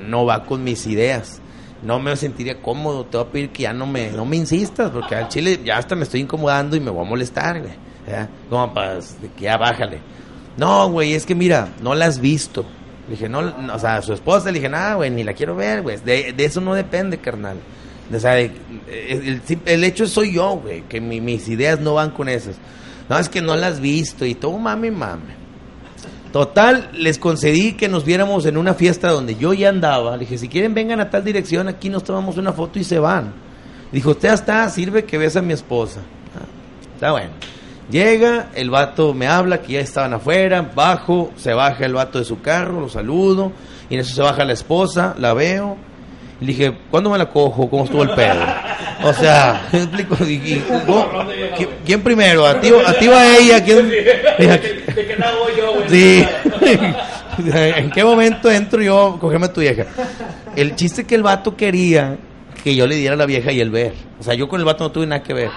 [0.06, 1.40] no va con mis ideas.
[1.82, 3.06] No me sentiría cómodo.
[3.06, 5.78] Te voy a pedir que ya no me, no me insistas, porque al chile ya
[5.78, 7.72] hasta me estoy incomodando y me voy a molestar, güey.
[8.08, 8.28] ¿Ya?
[8.48, 8.98] Como para
[9.36, 9.98] que ya bájale.
[10.56, 12.64] No, güey, es que mira, no la has visto.
[13.08, 15.32] Le dije, no, no, o sea, a su esposa le dije, nada, güey, ni la
[15.32, 15.96] quiero ver, güey.
[16.04, 17.56] De, de eso no depende, carnal.
[18.14, 18.50] O sea, de-
[19.08, 22.56] el, el hecho soy yo, güey, que mi- mis ideas no van con esas.
[23.10, 25.34] No, es que no las has visto y todo, mami, mami.
[26.32, 30.12] Total, les concedí que nos viéramos en una fiesta donde yo ya andaba.
[30.12, 33.00] Le dije, si quieren vengan a tal dirección, aquí nos tomamos una foto y se
[33.00, 33.32] van.
[33.90, 36.02] Dijo, usted está, sirve que ves a mi esposa.
[36.36, 36.46] Ah,
[36.94, 37.32] está bueno.
[37.90, 42.24] Llega, el vato me habla que ya estaban afuera, bajo, se baja el vato de
[42.24, 43.50] su carro, lo saludo,
[43.88, 45.76] y en eso se baja la esposa, la veo,
[46.40, 47.68] le dije, ¿cuándo me la cojo?
[47.68, 48.34] ¿Cómo estuvo el pedo?
[49.04, 51.06] O sea, me explico, y- y- ¿cómo?
[51.56, 52.46] ¿Qui- ¿quién primero?
[52.46, 53.62] ¿A ti, a ti o a ella?
[53.64, 53.88] ¿Quién?
[53.88, 53.98] ¿De
[55.06, 55.82] qué lado voy yo?
[55.88, 56.24] Sí.
[57.54, 59.86] ¿En qué momento entro yo a cogerme a tu vieja?
[60.56, 62.16] El chiste que el vato quería
[62.62, 63.94] que yo le diera a la vieja y él ver.
[64.18, 65.50] O sea, yo con el vato no tuve nada que ver.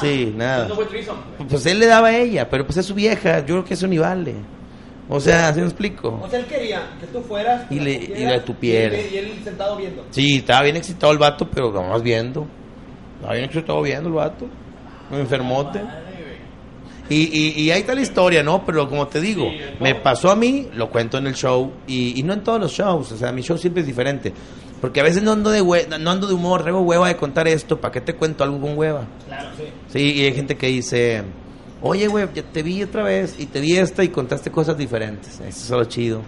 [0.00, 0.66] Sí, nada.
[0.66, 1.20] No fue threesome.
[1.48, 3.40] Pues él le daba a ella, pero pues es su vieja.
[3.40, 4.34] Yo creo que eso ni vale.
[5.08, 6.20] O sea, ¿sí me explico?
[6.22, 7.66] O sea, él quería que tú fueras.
[7.70, 8.98] Y le- y la tupieras.
[9.12, 10.04] Y él, y él sentado viendo.
[10.10, 12.46] Sí, estaba bien excitado el vato, pero nomás viendo.
[13.16, 14.46] Estaba bien excitado viendo el vato.
[15.10, 15.80] Un enfermote.
[17.10, 18.64] Y, y, y ahí está la historia, ¿no?
[18.64, 22.18] Pero como te digo, Sí, me pasó a mí, lo cuento en el show, y,
[22.18, 24.32] y no en todos los shows, o sea, mi show siempre es diferente.
[24.80, 27.46] Porque a veces no ando de, hue- no ando de humor, traigo hueva de contar
[27.48, 29.04] esto, ¿para qué te cuento algo con hueva?
[29.26, 29.64] Claro, sí.
[29.92, 31.22] Sí, y hay gente que dice,
[31.82, 35.40] oye, güey, ya te vi otra vez, y te vi esta y contaste cosas diferentes.
[35.40, 36.22] Eso es lo chido.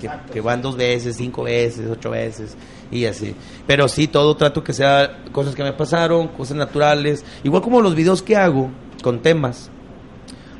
[0.00, 2.56] Que, que van dos veces, cinco veces, ocho veces,
[2.90, 3.34] y así.
[3.66, 7.24] Pero sí, todo trato que sea cosas que me pasaron, cosas naturales.
[7.44, 8.70] Igual como los videos que hago
[9.02, 9.70] con temas,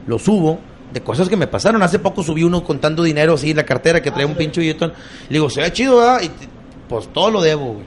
[0.07, 0.59] los subo
[0.93, 1.83] de cosas que me pasaron.
[1.83, 4.93] Hace poco subí uno contando dinero así en la cartera que traía un pinche billetón.
[5.29, 6.23] Le digo, se ve chido, ¿verdad?
[6.23, 6.31] Y
[6.89, 7.87] pues todo lo debo, güey.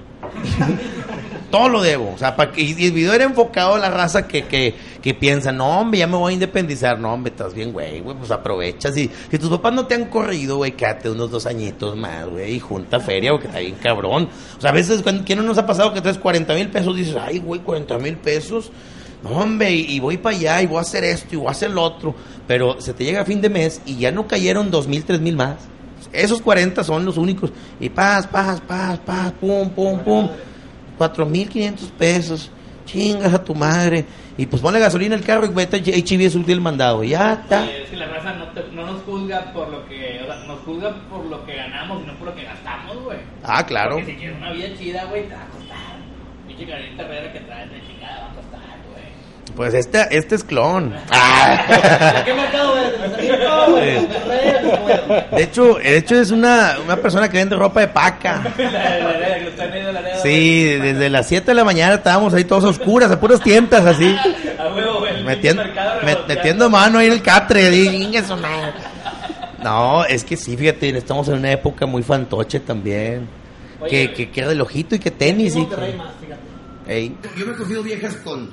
[1.51, 2.13] todo lo debo.
[2.13, 5.13] O sea, pa' que, y el video era enfocado a la raza que, que, que
[5.13, 6.97] piensa, no, hombre, ya me voy a independizar.
[6.97, 8.97] No, hombre, estás bien, güey, güey, pues aprovechas.
[8.97, 12.55] Y si tus papás no te han corrido, güey, quédate unos dos añitos más, güey,
[12.55, 14.27] y junta feria, porque está bien cabrón.
[14.57, 16.95] O sea, a veces, ¿quién no nos ha pasado que traes 40 mil pesos?
[16.95, 18.71] Dices, ay, güey, 40 mil pesos.
[19.21, 21.51] No, hombre, y, y voy para allá y voy a hacer esto y voy a
[21.51, 22.15] hacer lo otro.
[22.47, 25.21] Pero se te llega a fin de mes y ya no cayeron dos mil, tres
[25.21, 25.57] mil más.
[26.13, 27.51] Esos 40 son los únicos.
[27.79, 30.29] Y paz, paz, paz, paz, pum, pum, pum.
[30.97, 32.49] 4.500 pesos.
[32.85, 34.05] Chingas a tu madre.
[34.37, 37.03] Y pues ponle gasolina al carro y vete a HB es el mandado.
[37.03, 37.69] Ya está.
[37.71, 40.59] Es que la raza no, te- no nos juzga por lo que, o sea, nos
[40.61, 43.17] juzga por lo que ganamos y no por lo que gastamos, güey.
[43.43, 43.95] Ah, claro.
[43.95, 45.95] Porque si quieres una vida chida, güey, te va a costar.
[46.47, 49.05] Pinche Herrera que traes de chingada va a costar, güey.
[49.55, 50.93] Pues este, este es clon.
[51.09, 52.23] Ah.
[55.31, 58.43] ¿De hecho, de hecho es una, una persona que vende ropa de paca.
[60.21, 63.85] Sí, desde las 7 de la mañana estábamos ahí todos a oscuras, a puras tientas
[63.85, 64.03] así.
[64.13, 64.57] güey.
[64.59, 65.11] A huevo, güey.
[65.11, 65.63] el pinche Metiendo,
[66.27, 67.67] metiendo mano ahí en el catre.
[67.67, 68.73] ahí, "Ingue su madre".
[69.63, 73.27] No, es que sí, fíjate, estamos en una época muy fantoche también.
[73.81, 75.55] Oye, que, que, que era del ojito y que tenis.
[75.55, 76.09] Y que- más.
[76.87, 77.15] Ey.
[77.35, 78.51] Yo me he cogido viejas con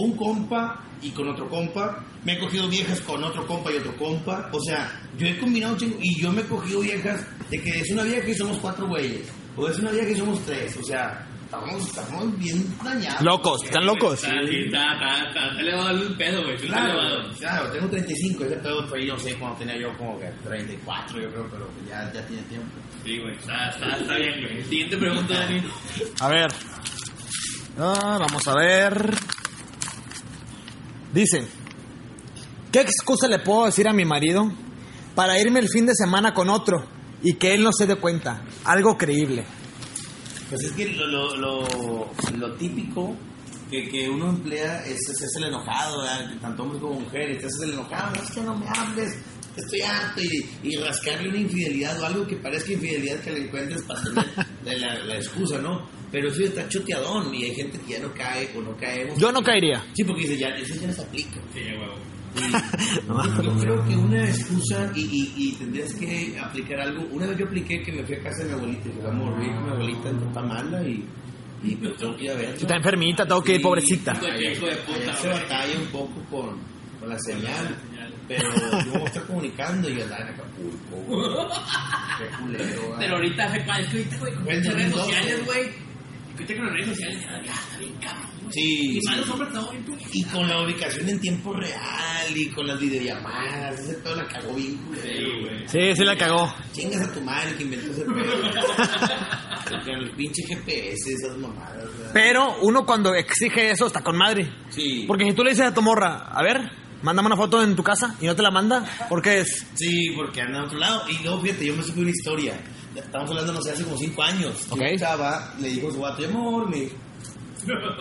[0.00, 2.04] un compa y con otro compa.
[2.24, 4.48] Me he cogido viejas con otro compa y otro compa.
[4.52, 5.98] O sea, yo he combinado un chingo.
[6.00, 9.28] Y yo me he cogido viejas de que es una vieja y somos cuatro güeyes.
[9.56, 10.76] O es una vieja y somos tres.
[10.76, 13.22] O sea, estamos, estamos bien dañados.
[13.22, 14.24] Locos, están locos.
[14.24, 16.56] Está, está, está, elevado el pedo, güey.
[16.56, 18.44] Claro, claro, tengo 35.
[18.44, 22.12] Ese pedo fue, no sé, cuando tenía yo como que 34, yo creo, pero ya,
[22.12, 22.68] ya tiene tiempo.
[23.04, 24.64] Sí, güey, está, está, está bien, güey.
[24.64, 25.62] Siguiente pregunta, Dani.
[26.20, 26.52] A ver.
[27.78, 29.14] Ah, vamos a ver.
[31.16, 31.46] Dice,
[32.70, 34.52] ¿qué excusa le puedo decir a mi marido
[35.14, 36.84] para irme el fin de semana con otro
[37.22, 38.44] y que él no se dé cuenta?
[38.64, 39.46] Algo creíble.
[40.50, 43.16] Pues es que lo, lo, lo, lo típico
[43.70, 46.38] que, que uno emplea es, es, es el enojado, ¿verdad?
[46.38, 47.38] tanto hombre como mujeres.
[47.38, 49.18] Haces el enojado, no es que no me hables.
[49.56, 53.80] estoy harto y, y rascarle una infidelidad o algo que parezca infidelidad que le encuentres
[53.84, 55.95] para tener la excusa, ¿no?
[56.16, 59.18] Pero eso ya está choteadón y hay gente que ya no cae o no caemos.
[59.18, 59.84] Yo no caería.
[59.92, 61.38] Sí, porque dice, ya, eso ya no se aplica.
[61.52, 61.94] Sí, huevo.
[62.36, 67.06] Y yo creo que una excusa y, y, y tendrías que aplicar algo.
[67.12, 69.36] Una vez yo apliqué que me fui a casa de mi abuelita y dije, vamos,
[69.36, 71.04] voy con mi abuelita en Tamala y,
[71.62, 72.54] y pues tengo que ir a verla.
[72.54, 74.12] Está enfermita, tengo que ir, Sí, pobrecita.
[74.14, 76.58] puta, allá se batalla un poco con,
[76.98, 77.76] con la señal,
[78.26, 78.50] pero
[78.86, 80.96] yo voy a estar comunicando y andar en Acapulco.
[81.06, 81.28] güey.
[82.18, 82.82] Qué culero.
[82.86, 82.98] güey.
[83.00, 85.04] Pero ahorita, es que ahorita, güey, con redes 2012.
[85.04, 85.85] sociales, güey.
[86.38, 88.52] Y ahorita con las redes sociales, ya, ya está bien cabrón, güey.
[88.52, 89.20] Sí, Y más sí.
[89.20, 90.06] los hombres estamos bien putos.
[90.14, 94.54] Y con la ubicación en tiempo real y con las videollamadas, ese todo la cagó
[94.54, 95.68] bien culero, güey.
[95.68, 96.54] Sí, sí la cagó.
[96.72, 98.50] Chingas a tu madre que inventó ese pedo.
[99.84, 101.76] Con el pinche GPS, esas mamadas.
[101.76, 102.10] ¿verdad?
[102.12, 104.48] Pero uno cuando exige eso está con madre.
[104.70, 105.04] Sí.
[105.08, 106.70] Porque si tú le dices a tu morra, a ver,
[107.02, 109.66] mándame una foto en tu casa y no te la manda, porque es.
[109.74, 111.02] Sí, porque anda a otro lado.
[111.08, 112.54] Y luego, fíjate, yo me supe una historia.
[112.96, 114.54] Estamos hablando, no sé, hace como cinco años.
[114.70, 114.80] Ok.
[114.98, 116.92] Chava le dijo a su vato, ya me voy a dormir.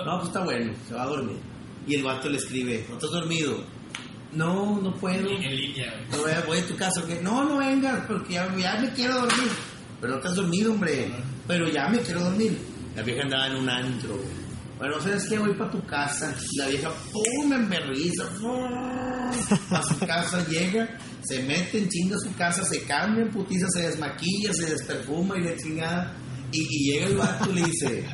[0.06, 1.38] No, pues está bueno, se va a dormir.
[1.88, 3.64] Y el vato le escribe, ¿no estás dormido?
[4.32, 5.30] No, no puedo.
[5.30, 6.12] En línea, güey.
[6.12, 7.02] No, voy a, voy a tu casa.
[7.08, 7.22] ¿qué?
[7.22, 9.50] No, no vengas, porque ya, ya me quiero dormir.
[10.02, 11.10] Pero no te has dormido, hombre.
[11.48, 12.58] Pero ya me quiero dormir.
[12.96, 14.20] La vieja andaba en un antro.
[14.78, 15.40] Bueno, ¿sabes qué?
[15.40, 16.36] Voy para tu casa.
[16.58, 17.50] La vieja, ¡pum!
[17.50, 18.28] Me emberriza.
[18.42, 19.15] ¡pum!
[19.72, 23.84] A su casa llega, se mete en chinga a su casa, se cambia putiza, se
[23.84, 26.14] desmaquilla, se desperfuma y la chingada.
[26.52, 28.06] Y, y llega el vato y le dice,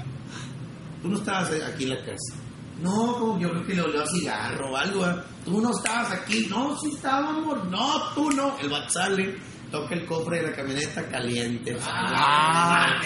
[1.02, 2.36] tú no estabas aquí en la casa.
[2.82, 5.06] No, como yo creo que le olió a cigarro o algo.
[5.08, 5.16] ¿eh?
[5.46, 6.48] Tú no estabas aquí.
[6.50, 7.66] No, sí estaba, amor.
[7.68, 8.58] No, tú no.
[8.60, 9.36] El vato sale,
[9.72, 11.78] toca el cofre de la camioneta caliente.
[11.82, 13.02] Ah.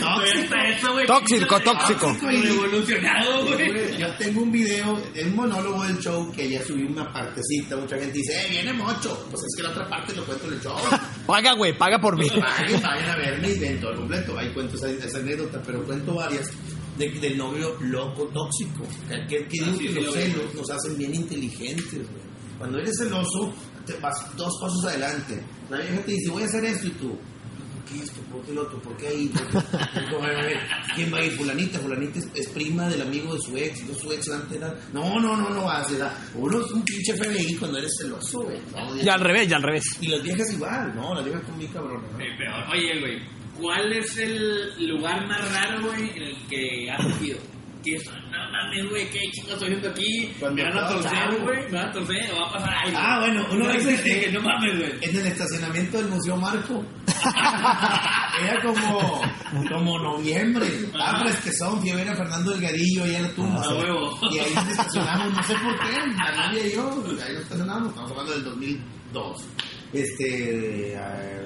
[0.00, 1.06] No, Tóxico, eso, güey.
[1.06, 2.16] Tóxico, tóxico.
[2.20, 3.96] Revolucionado, güey.
[3.98, 7.76] Yo tengo un video, el monólogo del show, que ya subí una partecita.
[7.76, 9.26] Mucha gente dice, eh, viene mocho.
[9.30, 10.76] Pues es que la otra parte lo cuento en el show.
[11.26, 12.28] Paga, güey, paga por mí.
[12.28, 14.36] Vayan, vayan a ven todo el completo.
[14.36, 16.50] Ahí cuento esa, esa anécdota, pero cuento varias
[16.98, 18.84] de, del novio loco tóxico.
[19.08, 21.94] Que, que, que sí, los celos nos hacen bien inteligentes.
[22.10, 22.22] güey.
[22.58, 23.52] Cuando eres celoso,
[23.86, 25.42] te vas dos pasos adelante.
[25.70, 27.08] La vieja te dice, voy a hacer esto y tú.
[27.08, 28.20] ¿Por qué esto?
[28.30, 28.80] ¿Por qué lo otro?
[28.80, 29.28] ¿Por qué ahí?
[29.28, 29.64] ¿Por.
[30.94, 31.32] ¿Quién va a ir?
[31.32, 31.78] Fulanita.
[31.78, 33.84] Fulanita es, es prima del amigo de su ex.
[33.84, 34.74] No, su ex antes era...
[34.92, 35.90] No, no, no, no vas.
[35.90, 36.14] Era...
[36.34, 38.58] Uno es un pinche FBI cuando eres celoso, güey.
[38.72, 39.02] ¿no?
[39.02, 39.84] Y al revés, y al revés.
[40.00, 41.14] Y las viejas igual, ¿no?
[41.14, 42.20] Las viejas son bien cabronas, ¿no?
[42.20, 43.18] Eh, pero, oye, güey,
[43.60, 47.38] ¿cuál es el lugar más raro, güey, en el que has cogido?
[47.82, 50.32] Que es, no mames, güey, ¿qué chingados estoy haciendo aquí?
[50.38, 52.98] Cuando Me van a torcer, güey, me van a torcer, o va a pasar algo.
[53.00, 54.92] Ah, bueno, vez que, este- que no mames, güey.
[55.00, 56.84] En el estacionamiento del Museo Marco.
[58.42, 59.20] Era como,
[59.68, 60.66] como noviembre.
[60.94, 63.62] Ah, que son, fui a ver a Fernando Delgadillo ahí en la tumba.
[63.64, 64.18] Ah, huevo.
[64.30, 67.88] Y ahí nos estacionamos, no sé por qué, la novia y yo, ahí nos estacionamos,
[67.88, 69.44] estamos hablando del 2002.
[69.92, 71.42] Este, ah,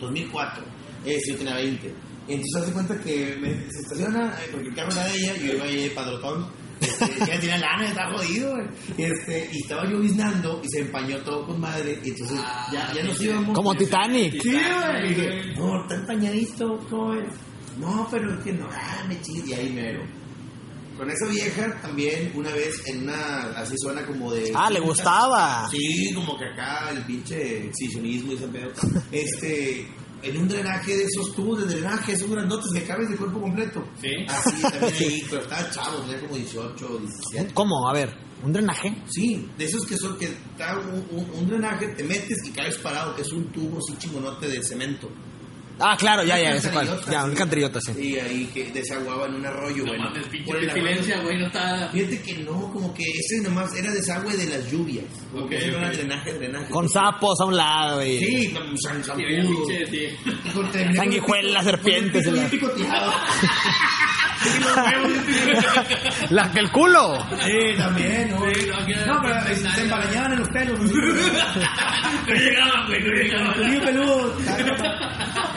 [0.00, 0.64] 2004.
[1.06, 1.94] Eh, yo tenía 20.
[2.26, 5.46] Entonces hace cuenta que me, se estaciona, eh, porque el carro era de ella, y
[5.46, 6.46] yo iba ahí de padrotón.
[6.80, 8.66] Este, ella tenía lana, estaba jodido, güey.
[8.98, 11.98] Este, y estaba lloviznando y se empañó todo con madre.
[12.04, 12.38] Y entonces
[12.72, 13.54] ya, ya nos íbamos.
[13.54, 14.42] Como Titanic.
[14.42, 15.06] Sí, güey.
[15.06, 17.26] Y dije, no, está empañadito, joven.
[17.78, 19.46] No, pero es que no, ah, me chis.
[19.46, 20.02] Y ahí mero.
[20.96, 24.52] Con esa vieja también, una vez en una, así suena como de.
[24.54, 25.68] Ah, le gustaba.
[25.68, 28.70] Sí, como que acá el pinche exhibicionismo y ese pedo.
[29.10, 29.88] Este,
[30.24, 33.84] en un drenaje de esos tubos de drenaje, esos grandotes que cabes de cuerpo completo.
[34.00, 34.08] Sí.
[34.28, 37.54] Así también ahí, pero estaba chavo, tenía como 18 o 17.
[37.54, 37.88] ¿Cómo?
[37.88, 38.94] A ver, ¿un drenaje?
[39.10, 42.78] Sí, de esos que son que está un, un- un drenaje, te metes y caes
[42.78, 45.08] parado, que es un tubo así chingonote de cemento.
[45.80, 46.88] Ah, claro, ya, ya, ese cual.
[47.10, 47.92] Ya, un cantrillota, sí.
[48.00, 50.04] Y ahí que desaguaba en un arroyo, No bueno.
[50.04, 51.88] mames, pinche pestilencia, güey, no está...
[51.92, 55.04] Fíjate que no, como que ese nomás era desagüe de las lluvias.
[55.32, 55.94] Como que no era ok.
[55.94, 56.70] drenaje, drenaje.
[56.70, 59.04] Con sapos a un lado, y Sí, con san, el
[60.96, 63.12] Sanguijuelas, pico- serpientes, con el picoteado.
[66.30, 67.18] La que el culo.
[67.44, 68.40] Sí, también, ¿no?
[68.54, 68.66] Sí,
[69.06, 70.78] no, No, pero eh, se embarañaban en los pelos.
[70.80, 70.86] No
[72.34, 73.80] llegaban, güey, no llegaban.
[73.84, 74.36] Peludo.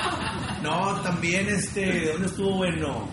[0.69, 3.09] No, también este, ¿dónde estuvo bueno?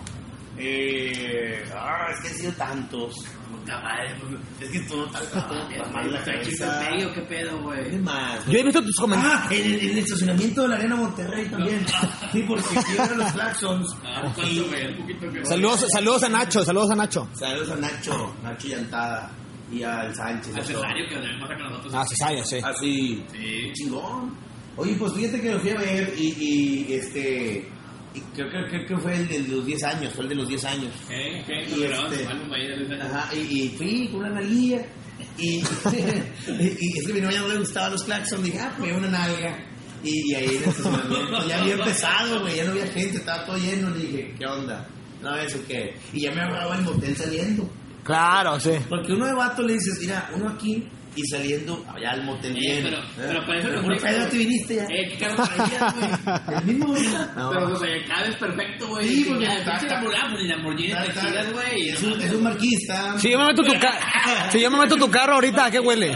[0.57, 3.13] Eh, ah, es que han sido tantos.
[3.51, 5.47] Puta madre, pues, Es que todo está
[5.91, 6.89] mal la ¿Está cabeza.
[6.91, 7.89] medio qué pedo, güey?
[7.89, 8.45] ¿Qué más?
[8.45, 9.41] Yo he visto tus comentarios.
[9.43, 11.85] Ah, en el, en el estacionamiento de la Arena Monterrey también.
[12.31, 13.95] Sí, porque a los Claxons.
[14.05, 17.27] Ah, que- Saludos, saludos a Nacho, saludos a Nacho.
[17.33, 19.31] Saludos a Nacho, Nacho Llantada
[19.71, 20.55] y al Sánchez.
[20.55, 20.63] Al.
[20.65, 21.93] Cesario, que además con nosotros.
[21.95, 22.57] Ah, Cesario, sí.
[22.63, 23.71] Así, Sí.
[23.73, 24.35] chingón.
[24.77, 27.67] Oye, pues fíjate que lo fui a ver y, y este.
[28.13, 30.47] y creo, que creo que fue el de los 10 años, fue el de los
[30.47, 30.93] 10 años.
[31.07, 31.43] ¿Qué?
[31.47, 31.75] ¿Qué?
[31.75, 33.01] Y este-.
[33.01, 34.85] Ajá, y, y fui con una analía
[35.37, 38.43] Y, y es que a mi novia no le gustaban los claxons.
[38.43, 39.57] Dije, ah, pues una nalga.
[40.03, 43.45] Y, y ahí en el estacionamiento ya había empezado, güey, ya no había gente, estaba
[43.45, 43.89] todo lleno.
[43.89, 44.87] Le dije, ¿qué onda?
[45.21, 45.95] No, eso qué.
[46.13, 47.69] Y ya me agarraba el motel saliendo.
[48.03, 48.71] Claro, sí.
[48.87, 52.59] Porque uno de vato le dices, mira, uno aquí y saliendo allá al motel Eh,
[52.59, 52.83] bien.
[52.83, 54.37] pero- pero para eso Pero pedo te güey.
[54.45, 54.83] viniste ya.
[54.83, 56.09] Eh, qué carro traías, güey.
[56.59, 57.31] El mismo día.
[57.35, 59.07] Pero, pues, oye, cada vez perfecto, güey.
[59.07, 61.89] Sí, porque Ya, está- está- Lamborghini, pues, ni Lamborghini te giras, güey.
[61.89, 63.19] Es un, es un marquista.
[63.19, 63.99] Si yo me meto tu ca-
[64.51, 66.15] si yo me meto tu carro ahorita, ¿a qué huele?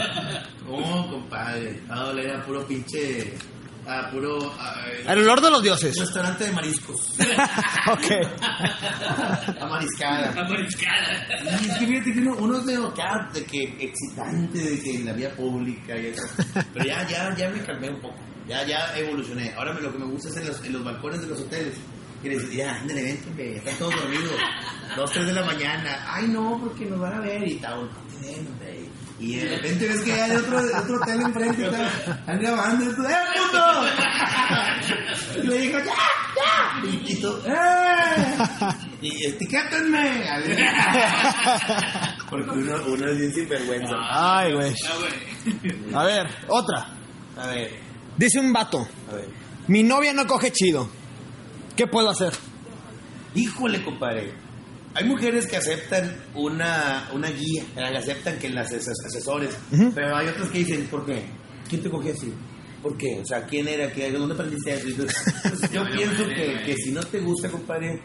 [0.67, 1.79] No, compadre.
[1.89, 3.33] Va a doler a puro pinche.
[3.91, 4.53] A puro.
[4.59, 5.95] a- El olor de los dioses.
[5.97, 7.15] restaurante de mariscos.
[7.91, 8.05] ok.
[9.59, 10.31] A mariscada.
[10.35, 11.27] La mariscada.
[11.61, 14.95] Y es que fíjate que uno, uno es medio acá, de que excitante, de que
[14.95, 16.21] en la vía pública y eso.
[16.73, 18.15] Pero ya, ya, ya me calmé un poco.
[18.47, 19.53] Ya, ya evolucioné.
[19.55, 21.75] Ahora me- lo que me gusta es en los, en los balcones de los hoteles.
[22.23, 24.33] Y les digo, ya, ándale, vente, ve, están todos dormidos.
[24.95, 26.03] Dos, tres de la mañana.
[26.05, 27.85] Ay, no, porque nos van a ver y tal.
[27.85, 27.89] "No,
[28.21, 28.85] ven, hombre".
[29.19, 31.65] Y de repente ves que hay otro, otro hotel enfrente y.
[31.65, 32.85] Están grabando.
[32.85, 33.63] Y tú, ¡eh, puto!
[35.43, 35.93] Y le digo, ¡ya,
[36.35, 36.89] ya!
[37.05, 38.37] Y, tú, ¡eh!
[39.01, 40.23] Y etiquétenme.
[42.29, 43.95] Porque uno, uno es bien sinvergüenza.
[44.09, 44.73] Ay, güey.
[45.93, 46.87] A ver, otra.
[47.37, 47.71] A ver,
[48.17, 49.29] Dice un vato, a ver.
[49.67, 50.89] mi novia no coge chido.
[51.77, 52.33] ¿Qué puedo hacer?
[53.33, 54.33] Híjole, compadre.
[54.95, 59.91] Hay mujeres que aceptan una, una guía, que aceptan que las ases- asesores, Ujú.
[59.93, 61.23] pero hay otras que dicen, ¿por qué?
[61.69, 62.33] ¿Quién te cogió así?
[62.81, 63.19] ¿Por qué?
[63.21, 63.91] O sea, ¿quién era?
[63.91, 64.87] ¿Qué, ¿Dónde aprendiste eso?
[64.87, 68.01] Entonces, yo pienso que, que si no te gusta, compadre,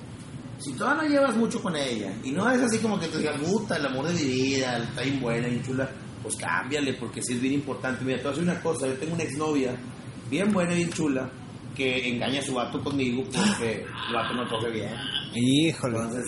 [0.58, 3.34] si todavía no llevas mucho con ella y no es así como que te diga,
[3.38, 5.88] puta, el amor de mi vida, está bien buena, bien chula,
[6.22, 8.04] pues cámbiale, porque sí es bien importante.
[8.04, 9.74] Mira, te voy a decir una cosa, yo tengo una exnovia,
[10.28, 11.30] bien buena, bien chula,
[11.74, 14.90] que engaña a su vato conmigo porque el vato no coge bien.
[15.34, 15.96] Híjole.
[15.98, 16.24] Entonces.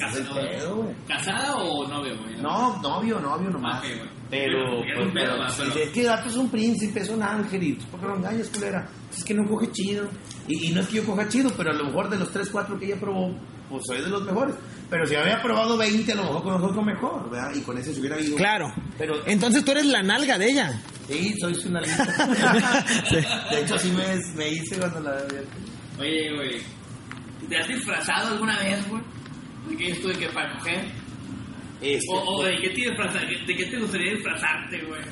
[1.09, 2.37] ¿Casada o novio, güey?
[2.41, 3.83] No, novio, novio nomás.
[4.29, 7.73] Pero, pues, pero, pero- es que el vato es un príncipe, es un ángel, y
[7.75, 8.89] ¿por qué lo engañas, culera?
[9.17, 10.09] Es que no coge chido.
[10.49, 12.49] Y, y no es que yo coja chido, pero a lo mejor de los 3,
[12.51, 13.33] 4 que ella probó,
[13.71, 14.55] pues soy de los mejores.
[14.91, 17.53] Pero si había probado 20, a lo mejor con nosotros mejor, ¿verdad?
[17.55, 18.37] Y con ese se hubiera ido.
[18.37, 18.73] Claro.
[18.99, 20.81] Pero Entonces tú eres la nalga de ella.
[21.09, 22.85] sí, soy su nalguita.
[23.09, 23.17] Sí.
[23.51, 25.17] De hecho, sí me, me hice cuando la
[25.99, 26.61] Oye, güey.
[27.49, 29.03] ¿Te has disfrazado alguna vez, güey?
[29.69, 30.85] ¿De qué esto de que para coger?
[31.81, 35.03] Este, O, o de qué te de qué te gustaría disfrazarte, güey.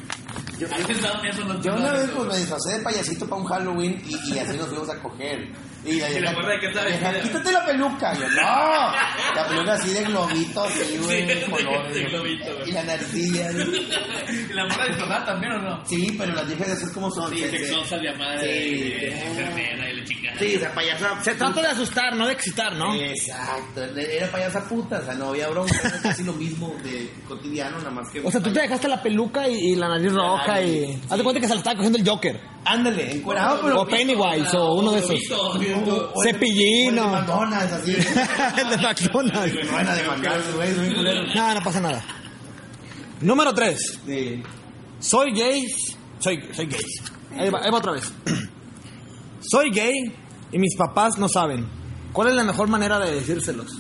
[0.59, 4.69] Yo- una vez pues, me disfracé de payasito para un Halloween y, y así nos
[4.69, 5.49] fuimos a coger.
[5.85, 7.21] Y la ¿Y la vieja- vestida?
[7.23, 8.15] quítate la peluca.
[8.15, 9.35] Yo, no.
[9.35, 11.95] La peluca así de globito, así, güey, Sí, de colores.
[11.95, 12.69] de globito, güey.
[12.69, 13.51] Y la narcilla.
[13.53, 15.85] ¿Y la morra disfrazada también o no?
[15.87, 17.31] Sí, pero las viejas así como son.
[17.35, 18.09] Sí, sexosas de
[18.41, 18.89] Sí.
[18.91, 20.31] de enfermera y la chica.
[20.39, 21.23] Sí, o sea, payasa.
[21.23, 22.95] Se trata de asustar, no de excitar, ¿no?
[22.95, 27.79] Exacto, era payasa puta, o sea, no había bronca, era casi lo mismo de cotidiano,
[27.79, 28.21] nada más que.
[28.21, 31.01] O sea, tú te dejaste la peluca y, y la nariz roja y...
[31.11, 32.41] Haz de cuenta que se la estaba cogiendo el Joker.
[32.65, 33.83] Ándale, encuerado, pero.
[33.83, 35.19] O Pennywise o uno de esos.
[36.23, 37.93] Cepillín, o el de o- McDonald's, así.
[38.61, 39.65] El de McDonald's.
[39.67, 41.35] No van a demandar, güey, es muy culero.
[41.35, 42.05] No, no pasa nada.
[43.21, 44.01] Número 3.
[44.07, 44.43] Sí.
[45.01, 45.67] Soy gay.
[46.19, 46.81] Soy, soy gay.
[47.39, 48.13] Ahí va, ahí va otra vez.
[49.41, 49.93] Soy gay
[50.53, 51.67] y mis papás no saben.
[52.13, 53.79] ¿Cuál es la mejor manera de decírselos?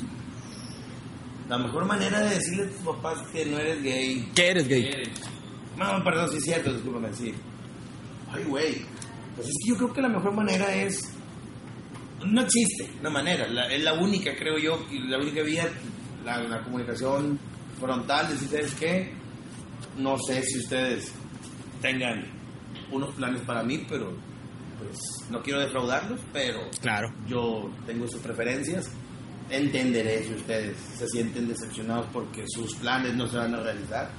[1.48, 4.31] La mejor manera de decirle a tus papás que no eres gay.
[4.35, 4.90] Que eres gay.
[5.78, 7.34] No, perdón, sí es cierto, discúlpame, sí.
[8.32, 8.82] Ay, güey.
[9.37, 11.10] Pues es que yo creo que la mejor manera es.
[12.24, 15.68] No existe una manera, la- es la única, creo yo, y la única vía,
[16.24, 17.38] la, la comunicación
[17.78, 19.12] frontal, decir, ¿sabes qué?
[19.98, 21.12] No sé si ustedes
[21.82, 22.24] tengan
[22.90, 24.12] unos planes para mí, pero
[24.78, 24.98] pues
[25.30, 27.08] no quiero defraudarlos, pero Claro.
[27.26, 28.90] yo tengo sus preferencias.
[29.50, 34.10] Entenderé si ustedes se sienten decepcionados porque sus planes no se van a realizar.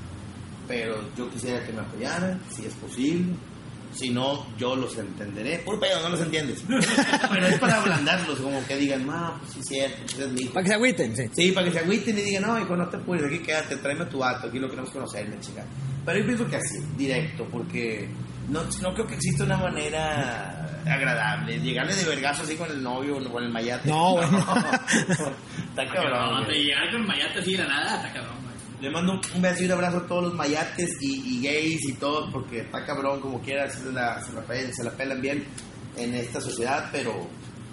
[0.68, 3.34] Pero yo quisiera que me apoyaran, si es posible.
[3.94, 5.60] Si no, yo los entenderé.
[5.60, 6.62] Por pedo, no los entiendes.
[7.32, 10.42] Pero es para ablandarlos, como que digan, no, pues sí es cierto, pues es mi
[10.42, 10.54] hijo.
[10.54, 11.24] Para que se agüiten, sí.
[11.34, 14.04] Sí, para que se agüiten y digan, no, hijo, no te puedes, aquí quédate, tráeme
[14.04, 15.64] a tu vato, aquí lo queremos conocer, me chica.
[16.06, 18.10] Pero yo pienso que así, directo, porque
[18.50, 21.60] no, no creo que exista una manera agradable.
[21.60, 23.90] Llegarle de vergazo así con el novio o con el mayate.
[23.90, 24.40] No, bueno.
[24.40, 26.44] Está cabrón.
[26.44, 28.45] No, llegar con mayate así de la nada, está cabrón.
[28.86, 31.94] Le mando un beso y un abrazo a todos los mayates y, y gays y
[31.94, 35.44] todos, porque está cabrón, como quiera, se la, se la, pelan, se la pelan bien
[35.98, 37.28] en esta sociedad, pero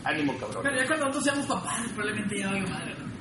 [0.05, 0.62] ánimo, cabrón.
[0.62, 3.12] Pero ya cuando nosotros seamos papás, probablemente ya vaya madre, ¿no?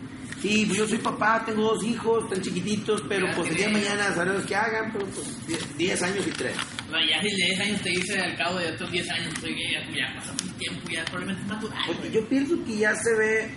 [0.41, 3.74] Sí, pues yo soy papá, tengo dos hijos, están chiquititos, pero pues el día de
[3.74, 6.55] mañana sabremos qué hagan, pero pues 10 10 años y 3.
[6.55, 9.34] O sea, ya si de 10 años te dice al cabo de otros 10 años,
[9.41, 12.55] soy gay, ya, pues ya pasó un tiempo, ya probablemente es natural, Porque yo pienso
[12.63, 13.51] que ya se ve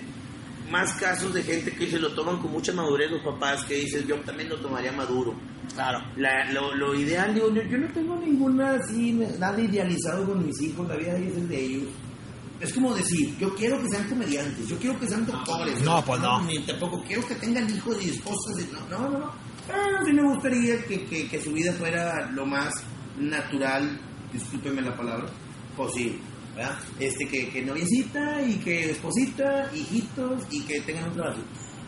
[0.74, 4.04] más casos de gente que se lo toman con mucha madurez los papás, que dices,
[4.08, 5.32] yo también lo tomaría maduro.
[5.72, 6.00] Claro.
[6.16, 10.60] La- lo, lo ideal, digo, yo, yo no tengo ninguna así, nada idealizado con mis
[10.62, 11.88] hijos, la vida de ellos es de ellos.
[12.60, 15.80] Es como decir, yo quiero que sean comediantes, yo quiero que sean doctores.
[15.82, 16.42] No, pues no.
[16.42, 18.56] Ni tampoco quiero que tengan hijos y esposas.
[18.90, 19.18] No, no, no.
[19.18, 19.32] no.
[19.66, 22.72] Pero sí me gustaría que, que, que su vida fuera lo más
[23.18, 23.98] natural,
[24.32, 25.26] discúlpeme la palabra,
[25.76, 26.18] posible.
[26.55, 26.78] ¿Verdad?
[26.98, 31.40] Este, que, que noviecita y que esposita, hijitos y que tengan un trabajo.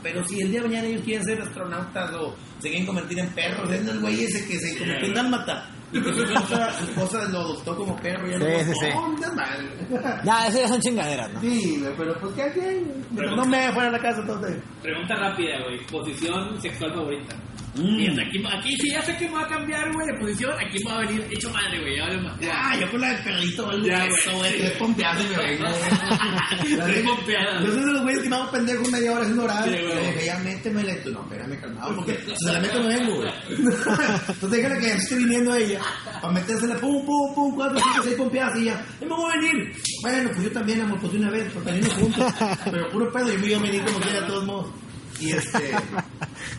[0.03, 3.29] Pero si el día de mañana ellos quieren ser astronautas o se quieren convertir en
[3.31, 5.71] perros, es el güey ese que se convirtió en dálmata.
[5.93, 8.81] Y que su esposa, su esposa lo adoptó como perro y ya Sí, no sí,
[8.81, 8.87] sí.
[8.95, 10.23] ¡Oh, desmadre!
[10.25, 11.41] Ya, esas ya son chingaderas, ¿no?
[11.41, 13.07] Sí, pero pues qué bien.
[13.37, 14.57] No me fuera a la casa entonces.
[14.83, 15.87] Pregunta rápida, güey.
[15.87, 17.37] Posición sexual favorita.
[17.77, 18.19] Mm.
[18.19, 20.53] Aquí, aquí sí ya sé que me va a cambiar, güey, de posición.
[20.59, 21.97] Aquí me va a venir hecho madre, güey.
[21.97, 22.35] Ya vale más.
[22.51, 24.39] Ah, yo con la del perrito, el Ya, güey.
[24.39, 25.67] güey, estoy pompeado y me vengo.
[25.67, 27.61] Estoy pompeada.
[27.61, 29.65] Yo soy de los güeyes que me hago pendejo media hora haciendo orar.
[29.65, 30.27] Sí, güey.
[30.27, 33.31] ya tú, no, espérame, calmado, porque si se la meto no vengo, güey.
[33.49, 35.81] Entonces déjale que esté viniendo ella.
[36.21, 38.85] Para metérsela, pum, pum, pum, cuatro, cinco, seis pompeadas y ya.
[39.01, 39.73] Y me voy a venir.
[40.03, 42.35] Bueno, pues yo también, amor, pues de una vez, porque venimos juntos.
[42.71, 44.67] Pero puro pedo, yo me iba a venir como quiera, de todos modos.
[45.21, 45.73] Y este.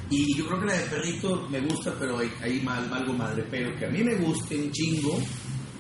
[0.10, 3.46] Y yo creo que la de perrito me gusta, pero ahí, ahí mal, algo madre.
[3.50, 5.20] Pero que a mí me guste un chingo.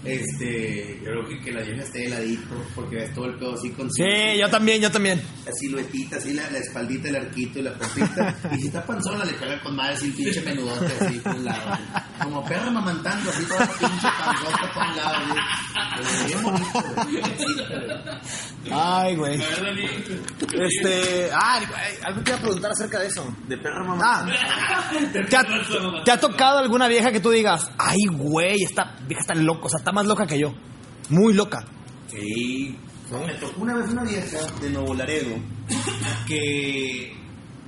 [0.03, 3.71] Este, yo creo que, que la vieja esté heladito, porque ves todo el pedo así
[3.71, 4.03] con Sí,
[4.39, 5.21] yo también, yo también.
[5.45, 8.35] la siluetita, así la, la espaldita, el arquito y la pompita.
[8.55, 11.45] y si está panzona, le pega con madre así el pinche menudote así por un
[11.45, 11.77] lado.
[12.23, 15.35] Como perra mamantando, así toda la pinche panzota por un lado.
[16.25, 16.83] bien bonito,
[18.71, 19.39] Ay, güey.
[20.53, 21.29] Este.
[21.33, 23.35] Ah, güey, algo te iba a preguntar acerca de eso.
[23.47, 24.31] De perra Ah, mamantando.
[25.29, 29.35] ¿te ha, te ha tocado alguna vieja que tú digas, ay, güey, esta vieja está
[29.35, 30.53] loca, o sea, está más loca que yo?
[31.09, 31.65] Muy loca.
[32.07, 32.75] Sí.
[33.09, 35.37] No, me tocó una vez una vieja de Nuevo Laredo
[36.27, 37.13] que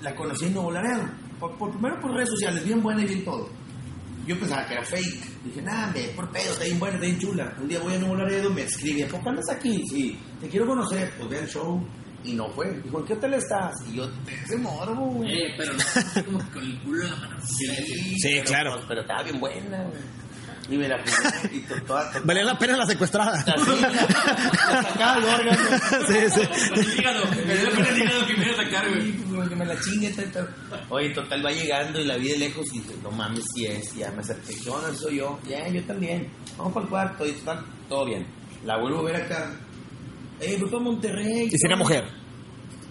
[0.01, 1.03] la conocí en Nuevo Laredo.
[1.39, 3.47] Por, por- primero por redes sociales, bien buena y bien todo.
[4.27, 5.43] Yo pensaba que era fake.
[5.45, 7.53] Dije, nada, me por pedo, está bien buena, está bien chula.
[7.61, 9.81] Un día voy a Nuevo Laredo, me escribe, ¿por qué andas aquí?
[9.89, 11.13] Sí, te quiero conocer.
[11.17, 11.81] Pues ve el show.
[12.21, 12.69] Y no fue.
[12.83, 13.73] Dijo, ¿en qué hotel estás?
[13.89, 14.09] Y yo,
[14.43, 15.31] ese morbo, güey.
[15.31, 17.37] Eh, pero no, como que con el culo en la mano.
[17.47, 17.65] Sí,
[18.17, 18.71] Sí, pero- claro.
[18.75, 20.01] Pero, pero estaba bien buena, güey.
[20.71, 20.97] Y me la
[21.51, 23.43] y to- toda, toda, Valía la pena la secuestrada.
[23.43, 25.57] sacaba el órgano.
[26.07, 26.41] sí, sí.
[26.75, 27.23] El hígado.
[27.45, 29.11] Me dio pena el hígado que me iba a sacar, Sí, güey.
[29.35, 30.13] pues, que me la chingue.
[30.89, 33.95] Oye, total, va llegando y la vi de lejos y dice, no mames, si es,
[33.95, 34.93] ya me acerqué, ¿qué onda?
[34.93, 35.39] soy yo.
[35.47, 36.29] Ya, yo también.
[36.57, 38.27] Vamos para el cuarto y total, todo bien.
[38.65, 39.51] La vuelvo a ver acá.
[40.41, 41.47] Eh, voy para Monterrey.
[41.51, 42.05] Y si era mujer.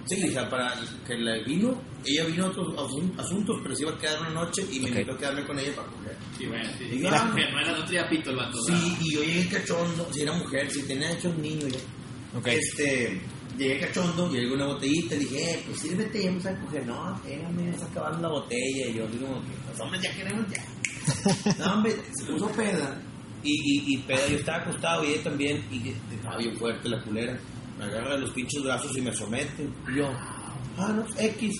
[0.09, 0.75] Sí, hija, para
[1.07, 4.31] que la vino, ella vino a otros asun- asuntos, pero se iba a quedar una
[4.31, 4.97] noche y me Ok.
[4.97, 6.17] invitó a quedarme con ella para coger.
[6.39, 6.85] Sí, bueno, sí.
[6.93, 8.59] Y Era mujer, no era el vato.
[8.67, 12.39] Sí, y yo llegué cachondo, si era mujer, si tenía hecho un niño ya.
[12.39, 12.47] Ok.
[12.47, 13.21] Este,
[13.59, 16.87] llegué cachondo, llegué una botellita, le dije, eh, pues sírvete, ya vamos a coger.
[16.87, 18.87] No, espérame, vas acabando la botella.
[18.89, 20.65] Y yo digo, los hombres ya queremos ya.
[21.59, 23.01] No, hombre, se puso peda.
[23.43, 27.03] Y, y, y peda, yo estaba acostado y ella también, y estaba bien fuerte la
[27.03, 27.39] culera.
[27.79, 29.68] Me agarra de los pinches brazos y me somete.
[29.93, 30.09] Y yo,
[30.79, 31.55] ah, no, X.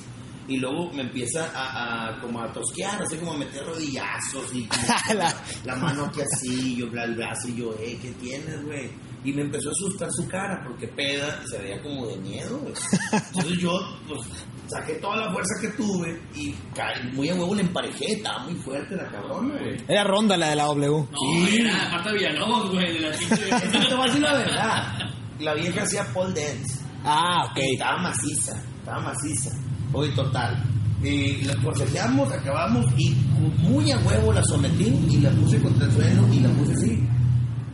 [0.48, 4.64] Y luego me empieza a, a como a tosquear, así como a meter rodillazos y
[4.66, 4.82] como
[5.14, 8.90] La- la mano aquí así, yo el brazo y yo, eh, ¿qué tienes, güey?
[9.24, 12.72] Y me empezó a asustar su cara porque peda se veía como de miedo, güey.
[13.12, 13.72] Entonces yo,
[14.08, 14.20] pues,
[14.68, 16.54] saqué toda la fuerza que tuve y
[17.12, 19.76] muy a huevo le emparejé, estaba muy fuerte la cabrona, güey.
[19.86, 20.88] Era ronda la de la W.
[21.10, 23.36] No, era Marta Villalobos, güey, de la pinche.
[23.36, 25.07] Te voy a decir la verdad.
[25.41, 26.80] La vieja hacía pole dance.
[27.05, 27.59] Ah, ok.
[27.59, 29.51] Y estaba maciza, estaba maciza.
[29.93, 30.62] Oye, total.
[31.03, 33.14] Y la forcejeamos, acabamos y
[33.62, 37.09] muy a huevo la sometí y la puse contra el suelo y la puse así.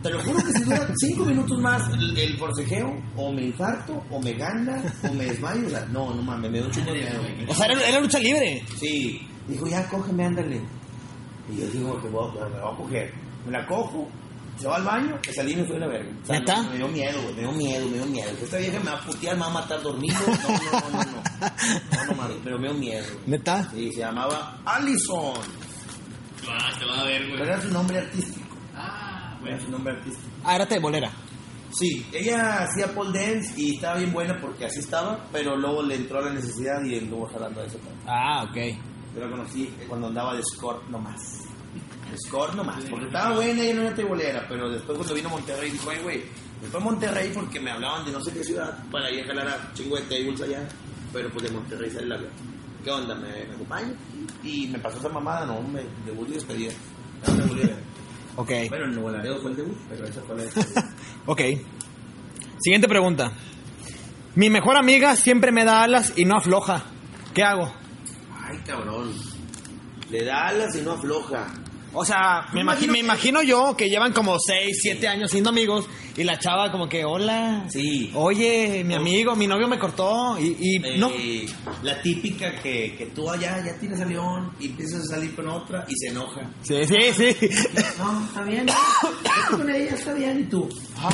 [0.03, 4.03] Te lo juro que si dura cinco minutos más el, el forcejeo, o me infarto,
[4.11, 5.65] o me gana, o me desmayo.
[5.65, 7.21] O sea, no, no mames, me da un chingo de miedo.
[7.47, 8.63] O sea, era, era lucha libre.
[8.79, 9.27] Sí.
[9.47, 10.61] Dijo, ya, cógeme, ándale.
[11.51, 13.11] Y yo digo, que me voy a coger.
[13.47, 14.07] Me la cojo,
[14.57, 16.11] se va al baño, que salí y me fui a la verga.
[16.23, 16.61] O sea, ¿Neta?
[16.63, 18.29] no, me dio miedo, güey, me dio miedo, me dio miedo.
[18.41, 20.15] Esta vieja me va a putear, me va a matar dormido.
[20.27, 21.23] No, no, no, no.
[21.95, 23.05] No, no, mames, pero me dio miedo.
[23.13, 23.23] güey.
[23.27, 23.69] ¿Neta?
[23.71, 25.33] Sí, se llamaba Allison.
[26.47, 27.49] Ah, te va a ver, Pero güey.
[27.49, 28.55] era su nombre artístico.
[28.75, 29.59] Ah, Era bueno.
[29.61, 30.27] su nombre artístico.
[30.43, 31.11] Ah, era bolera.
[31.71, 35.95] Sí, ella hacía pole dance y estaba bien buena porque así estaba, pero luego le
[35.95, 37.77] entró la necesidad y anduvo jalando a eso.
[38.07, 38.55] Ah, ok.
[39.13, 41.19] Yo la conocí cuando andaba de score nomás.
[42.25, 42.83] Score nomás.
[42.85, 44.45] Porque estaba buena y no era tribolera.
[44.47, 46.23] Pero después cuando vino a Monterrey dijo, ay, güey,
[46.61, 49.27] me fue a Monterrey porque me hablaban de no sé qué ciudad para ir a
[49.27, 50.67] jalar a chingo de tables allá.
[51.11, 52.19] Pero pues de Monterrey sale la
[52.83, 53.15] ¿Qué onda?
[53.15, 53.93] ¿Me, me acompaña?
[54.43, 56.73] Y me pasó esa mamada, no, me debut y despedida.
[58.37, 58.51] Ok.
[58.67, 60.93] Bueno, el Nuevo Laredo fue el debut, pero esa fue la despedida.
[61.25, 61.41] Ok.
[62.59, 63.31] Siguiente pregunta.
[64.35, 66.83] Mi mejor amiga siempre me da alas y no afloja.
[67.33, 67.71] ¿Qué hago?
[68.37, 69.13] Ay, cabrón.
[70.09, 71.47] Le da alas y no afloja.
[71.97, 75.87] O sea, me, imagi- me imagino yo que llevan como 6, 7 años siendo amigos
[76.17, 77.65] y la chava como que, hola.
[77.69, 78.11] Sí.
[78.13, 81.09] Oye, mi amigo, mi novio me cortó y, y no.
[81.11, 81.45] Eh,
[81.83, 85.47] La típica que, que tú allá ya tienes a León y empiezas a salir con
[85.47, 86.49] otra y se enoja.
[86.61, 87.49] Sí, sí, sí.
[87.97, 88.65] No, está bien.
[89.51, 90.41] Con ella, está bien.
[90.41, 91.09] Y tú, ah,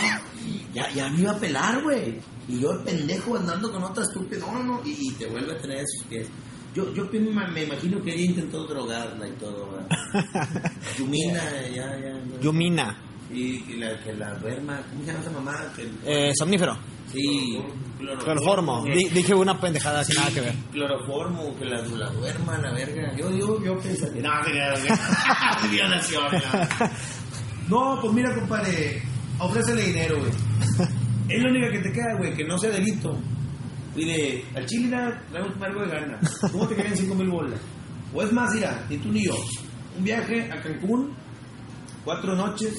[0.73, 2.19] ya, ya me iba a pelar, güey.
[2.47, 4.39] Y yo, el pendejo, andando con otra estúpida.
[4.39, 4.81] No, no, no.
[4.83, 6.27] Y, y te vuelve a tener esos pies.
[6.73, 9.77] Yo, yo me, imagino que ella intentó drogarla y todo.
[10.97, 11.43] Yumina,
[11.73, 12.39] ya, ya.
[12.41, 12.97] Yumina,
[13.33, 15.73] Y, y la que la duerma, ¿cómo se llama esa mamá?
[15.75, 16.77] Que, eh, somnífero,
[17.11, 17.61] sí,
[18.23, 18.83] cloroformo.
[18.85, 20.55] Di- dije una pendejada sin nada que ver.
[20.71, 23.15] Cloroformo, que la, la duerma, la verga.
[23.17, 24.21] Yo, yo, yo pensaría.
[24.21, 24.73] No, queda,
[25.71, 26.23] Violación,
[27.69, 27.99] no.
[28.01, 29.01] Pues mira, compadre,
[29.39, 30.31] ofrécele dinero, güey.
[31.29, 33.17] Es la única que te queda, güey, que no sea delito.
[33.95, 34.97] Dile, al chile
[35.29, 36.19] traemos algo de gana.
[36.51, 37.59] ¿Cómo te quedan 5 mil bolas?
[38.13, 39.35] O es más, mira, ni tú ni yo.
[39.97, 41.13] Un viaje a Cancún,
[42.05, 42.73] cuatro noches,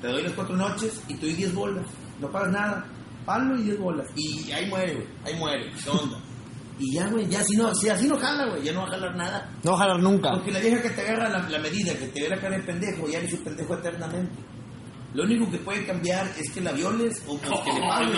[0.00, 1.86] te doy las cuatro noches y tú y 10 bolas.
[2.20, 2.86] No pagas nada.
[3.24, 4.06] Palo y 10 bolas.
[4.14, 5.06] Y ahí muere, güey.
[5.24, 5.70] Ahí muere.
[5.82, 6.18] ¿Qué onda?
[6.78, 8.90] Y ya, güey, ya si no, si así no jala, güey, ya no va a
[8.90, 9.50] jalar nada.
[9.62, 10.30] No va a jalar nunca.
[10.32, 12.62] Porque la vieja que te agarra la, la medida, que te ve la cara de
[12.62, 14.32] pendejo, ya eres un pendejo eternamente.
[15.12, 18.16] Lo único que puede cambiar es que la violes o pues, que le pagues.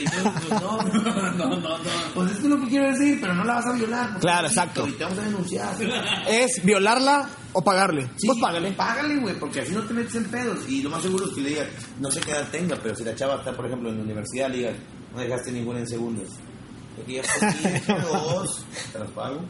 [0.00, 1.76] Entonces, pues, no, No, no, no.
[2.14, 4.06] pues esto es lo que quiero decir, pero no la vas a violar.
[4.08, 4.88] porque Claro, exacto.
[4.88, 5.76] Y te vamos a denunciar.
[6.28, 8.08] ¿Es violarla o pagarle?
[8.16, 8.72] Sí, Pues págale.
[8.72, 10.68] Págale, güey, porque así no te metes en pedos.
[10.68, 11.66] Y lo más seguro es que le digan,
[12.00, 14.50] no sé qué edad tenga, pero si la chava está, por ejemplo, en la universidad,
[14.50, 14.76] le digan,
[15.14, 16.28] no dejaste ninguna en segundos.
[16.96, 19.40] Porque ya pues, dos, te las pago.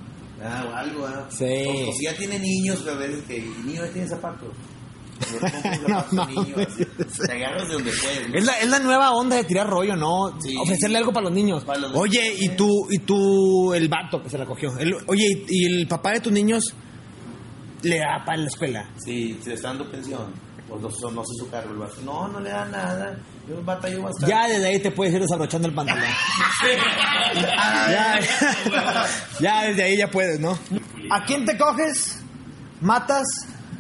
[0.45, 1.26] Ah, o algo, ah.
[1.31, 1.45] Sí.
[1.66, 4.51] O, o si ya tiene niños, a veces que el niño ya tiene zapatos.
[8.35, 10.39] Es la, es la nueva onda de tirar rollo, ¿no?
[10.41, 10.57] Sí.
[10.57, 11.64] Ofrecerle algo para los niños.
[11.64, 12.43] Para los Oye, niños.
[12.43, 14.77] y tú, y tú, el vato que se la cogió.
[14.79, 16.64] El- oye, y, y el papá de tus niños
[17.83, 18.89] le da para la escuela.
[19.05, 20.33] Sí, se le está dando pensión.
[20.69, 21.95] Pues no, no sé su cargo el vato.
[22.05, 23.19] No, no le da nada.
[23.49, 24.31] Yo batallo bastante.
[24.31, 26.05] Ya desde ahí te puedes ir desabrochando el pantalón.
[27.35, 28.19] ya,
[29.41, 30.59] ya desde ahí ya puedes, ¿no?
[31.11, 32.23] ¿A quién te coges?
[32.83, 33.25] Matas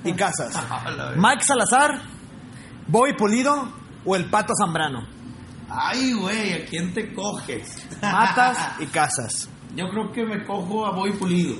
[0.08, 0.52] y casas.
[1.16, 2.00] Mike Salazar,
[2.86, 3.72] Boy Pulido
[4.04, 5.06] o el Pato Zambrano.
[5.70, 7.86] Ay, güey, ¿a quién te coges?
[8.00, 9.48] Matas y casas.
[9.74, 11.56] Yo creo que me cojo a Boy Pulido.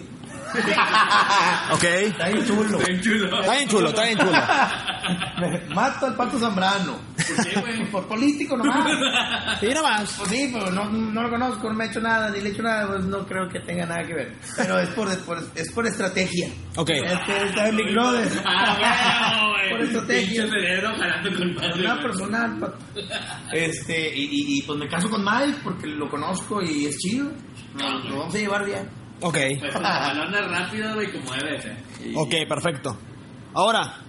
[1.72, 1.84] Ok.
[1.84, 2.78] Está bien chulo.
[2.78, 3.40] Bien chulo.
[3.40, 4.32] Está bien chulo, está bien chulo.
[5.40, 6.98] Me mato al Pato Zambrano.
[7.92, 8.88] Por político nomás.
[9.60, 10.12] Sí, nomás.
[10.18, 12.52] Pues sí, pero no, no lo conozco, no me ha hecho nada, ni le he
[12.52, 14.34] hecho nada, pues no creo que tenga nada que ver.
[14.56, 16.48] Pero es por, por- es por estrategia.
[16.76, 16.90] Ok.
[16.90, 18.28] Es que está en Big Brother.
[18.44, 19.70] Ah, güey.
[19.70, 20.46] Por estrategia.
[20.48, 22.02] Cerebro con güey.
[22.02, 22.78] personal, pato.
[23.52, 27.30] Este, y, y, y, pues me caso con Mike porque lo conozco y es chido.
[27.74, 28.88] Nos lo vamos a llevar bien.
[29.20, 29.36] Ok.
[29.58, 31.76] Pues con la balona rápido, güey, como debe ser.
[32.14, 32.96] Ok, perfecto.
[33.54, 34.00] Ahora,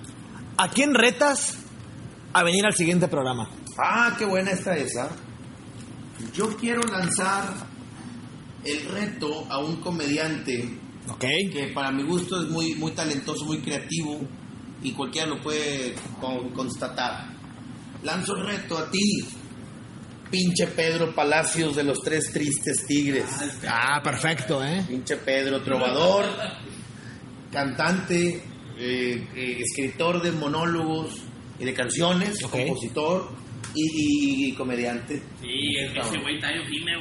[0.57, 1.57] ¿a quién retas
[2.33, 3.49] a venir al siguiente programa?
[3.81, 5.09] Ah, qué buena está esa.
[6.33, 7.53] Yo quiero lanzar
[8.65, 11.21] el reto a un comediante Ok.
[11.51, 14.19] que para mi gusto es muy, muy talentoso, muy creativo
[14.83, 17.29] y cualquiera lo puede con- constatar.
[18.03, 19.25] Lanzo el reto a ti,
[20.29, 23.25] pinche Pedro Palacios de los Tres Tristes Tigres.
[23.67, 24.83] Ah, perfecto, ¿eh?
[24.87, 26.25] Pinche Pedro, trovador,
[27.51, 28.43] cantante,
[28.77, 31.21] eh, eh, escritor de monólogos
[31.59, 33.31] y de canciones, compositor
[33.75, 35.21] y, y comediante.
[35.41, 36.39] Sí, es que ese güey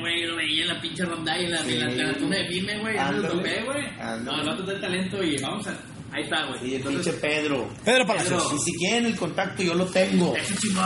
[0.00, 0.22] güey.
[0.22, 1.74] Yo lo veía en la pinche rondalla, en la, Sí.
[1.76, 2.96] la, en la tuna de firme, güey.
[2.96, 3.84] Yo lo topé, güey.
[4.24, 5.78] No, el vato está talento y vamos a.
[6.12, 6.70] Ahí está, güey.
[6.70, 7.68] Y el pinche Pedro.
[7.84, 8.52] Pedro Palacios.
[8.54, 10.34] Y si quieren el contacto, yo lo tengo.
[10.36, 10.84] Ese chingón.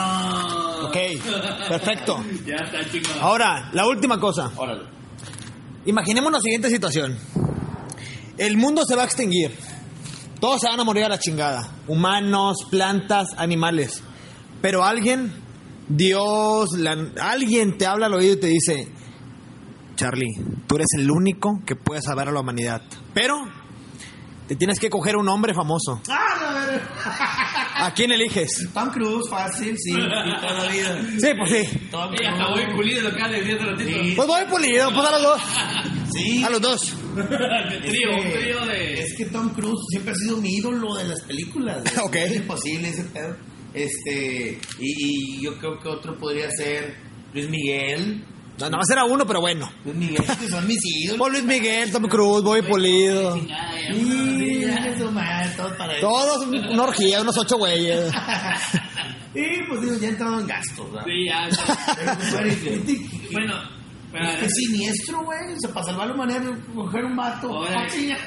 [0.86, 0.96] Ok,
[1.68, 2.24] perfecto.
[2.46, 3.12] Ya está chingón.
[3.20, 4.50] Ahora, la última cosa.
[4.56, 4.82] Órale.
[5.86, 7.16] Imaginemos la siguiente situación.
[8.38, 9.52] El mundo se va a extinguir.
[10.40, 11.70] Todos se van a morir a la chingada.
[11.86, 14.02] Humanos, plantas, animales.
[14.60, 15.32] Pero alguien,
[15.88, 18.88] Dios, la- alguien te habla al oído y te dice,
[19.96, 20.34] Charlie,
[20.66, 22.82] tú eres el único que puede salvar a la humanidad.
[23.14, 23.36] Pero
[24.52, 26.00] te tienes que coger un hombre famoso.
[26.08, 26.82] Ah, a ver.
[27.74, 28.68] ¿A quién eliges?
[28.74, 31.00] Tom Cruise, fácil, sí, y toda la vida.
[31.18, 31.78] Sí, pues sí.
[31.90, 33.98] Tom Y hasta muy pulido lo que de 10 ratito.
[34.16, 35.42] Pues voy pulido, pues a los dos.
[36.12, 36.44] Sí.
[36.44, 36.94] A los dos.
[37.16, 39.00] De trío, un que- trío de.
[39.02, 41.82] Es que Tom Cruise siempre ha sido mi ídolo de las películas.
[42.04, 42.16] Ok.
[42.16, 43.36] Es imposible ese pedo.
[43.74, 46.94] Este, y, y yo creo que otro podría ser
[47.32, 48.22] Luis Miguel.
[48.62, 49.68] No, nada más era uno, pero bueno.
[49.84, 51.18] Luis Miguel, que son mis ídolos.
[51.18, 52.44] Pues Luis Miguel, Tom Cruise,
[55.56, 56.08] todo para eso.
[56.08, 58.12] Todos una orgía, unos ocho güeyes.
[59.34, 61.06] Sí, pues digo, ya he entrado en gastos, ¿verdad?
[61.06, 61.48] Sí, ya.
[61.48, 63.54] que Bueno,
[64.12, 65.54] Es que es siniestro, güey.
[65.54, 66.42] O sea, para salvar la humanidad,
[66.74, 67.64] coger un vato.
[67.64, 68.18] Ah, chinga.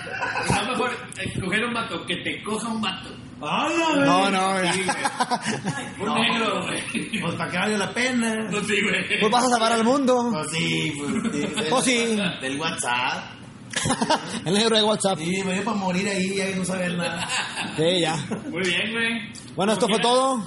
[0.49, 3.09] no mejor eh, coger un vato, que te coja un vato.
[3.39, 4.69] No, no, güey.
[5.99, 7.21] Un negro, güey.
[7.21, 8.35] Pues para que valga la pena.
[8.49, 9.19] No, sí, güey.
[9.19, 10.29] Pues vas a salvar al mundo.
[10.31, 11.65] Pues sí, pues.
[11.69, 12.17] Pues sí.
[12.41, 13.31] Del WhatsApp.
[14.45, 15.17] El negro de WhatsApp.
[15.19, 17.27] Sí, me voy para morir ahí ya y no saber nada.
[17.75, 18.15] Sí, ya.
[18.49, 19.53] Muy bien, güey.
[19.55, 20.41] Bueno, esto fue todo.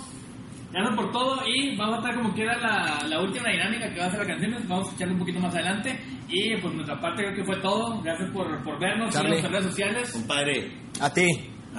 [0.70, 4.06] Gracias por todo y vamos a estar como quiera la, la última dinámica que va
[4.06, 4.52] a ser la canción.
[4.68, 5.98] Vamos a escucharla un poquito más adelante.
[6.28, 8.00] Y pues nuestra parte creo que fue todo.
[8.02, 10.12] Gracias por, por vernos en nuestras redes sociales.
[10.12, 11.26] Compadre, A ti.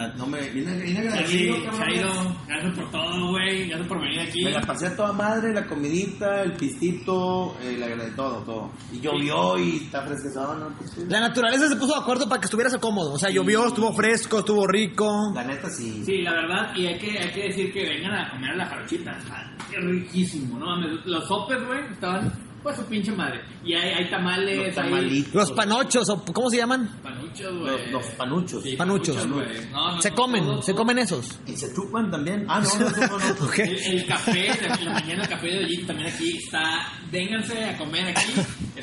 [0.07, 0.39] No me.
[0.39, 1.55] Charlie, agradecido.
[1.77, 3.67] Chairo, gracias por todo, güey.
[3.67, 4.43] Gracias por venir aquí.
[4.43, 8.71] Me la pasé a toda madre, la comidita, el pistito, eh, la, de todo, todo.
[8.91, 10.69] Y llovió y está fresquezón, ¿no?
[10.77, 10.97] Pues.
[11.07, 13.13] La naturaleza se puso de acuerdo para que estuvieras cómodo.
[13.13, 15.31] O sea, llovió, estuvo fresco, estuvo rico.
[15.33, 16.03] La neta sí.
[16.05, 18.65] Sí, la verdad, y hay que, hay que decir que vengan a comer a la
[18.65, 19.11] jarochita.
[19.11, 20.65] Está riquísimo, ¿no?
[20.65, 21.05] mames.
[21.05, 22.31] Los sopes, güey, estaban
[22.63, 23.41] pues su pinche madre.
[23.63, 25.33] Y hay, hay tamales, Los tamalitos.
[25.33, 26.89] Los panochos, o ¿cómo se llaman?
[27.01, 27.91] panuchos, Los, güey.
[27.91, 28.63] los panuchos.
[28.63, 29.27] Sí, Panuchos.
[29.27, 29.47] güey.
[29.71, 31.39] No, no, Se comen, todo, se comen esos.
[31.47, 32.45] Y se chupan también.
[32.49, 33.45] Ah, no, no, no, no.
[33.45, 33.59] Ok.
[33.59, 34.31] El, el café,
[34.77, 36.87] de la mañana el café de Ollito también aquí está.
[37.11, 38.33] Vénganse a comer aquí.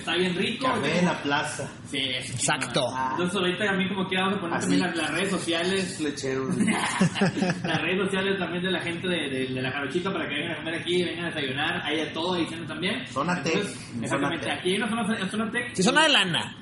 [0.06, 0.66] Está bien rico.
[0.66, 1.68] Café en la plaza.
[1.86, 2.80] Sí, es Exacto.
[2.86, 3.10] chingón.
[3.10, 4.68] Entonces ahorita a mí como quiera vamos a poner Así.
[4.68, 6.00] también las, las redes sociales.
[6.06, 6.56] Lecheros.
[7.64, 10.52] las redes sociales también de la gente de, de- de la jarochita para que vengan
[10.52, 13.06] a comer aquí, vengan a desayunar, hay de todo cena también.
[13.08, 13.64] Zona Tech.
[14.00, 15.74] Exactamente, aquí hay una zona, zona tech.
[15.74, 16.56] Sí, zona de lana.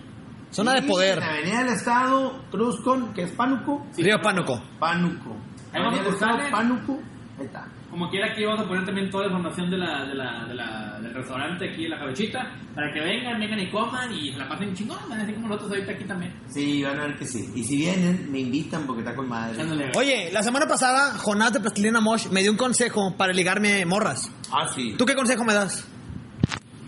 [0.51, 1.19] Zona de poder.
[1.19, 3.87] En Avenida del Estado, Cruzcon, que es Pánuco.
[3.93, 4.63] Sí, Río Pánuco.
[4.79, 5.37] Pánuco.
[5.73, 6.51] Ahí vamos Avenida a del Estado.
[6.51, 7.03] Pánuco.
[7.39, 7.67] Ahí está.
[7.95, 10.55] Como quiera aquí vamos a poner también toda la información de la, de la, de
[10.55, 14.39] la, del restaurante aquí de la jarochita para que vengan, vengan y coman y se
[14.39, 16.35] la pasen chingón, así como nosotros ahorita aquí también.
[16.53, 17.49] Sí, van a ver que sí.
[17.55, 19.63] Y si vienen, me invitan porque está con madre.
[19.63, 19.93] Ándale.
[19.95, 24.29] Oye, la semana pasada, Jonás de Plastilina Mosh me dio un consejo para ligarme morras.
[24.51, 24.97] Ah, sí.
[24.99, 25.87] ¿Tú qué consejo me das?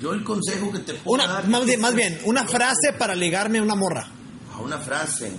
[0.01, 1.47] Yo el consejo que te puedo Una, dar...
[1.47, 4.09] más bien, más bien, una frase para ligarme a una morra.
[4.53, 5.31] A una frase.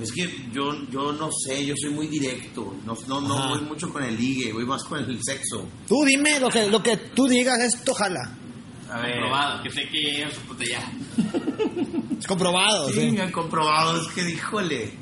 [0.00, 2.74] Es que yo, yo no sé, yo soy muy directo.
[2.86, 5.66] No, no, no voy mucho con el ligue, voy más con el sexo.
[5.88, 8.36] Tú dime lo que, lo que tú digas, esto jala.
[8.90, 9.12] A ver.
[9.20, 10.92] Comprobado, que sé que es puta ya.
[12.18, 13.10] Es comprobado, Sí, sí.
[13.12, 14.92] me han comprobado, es que díjole.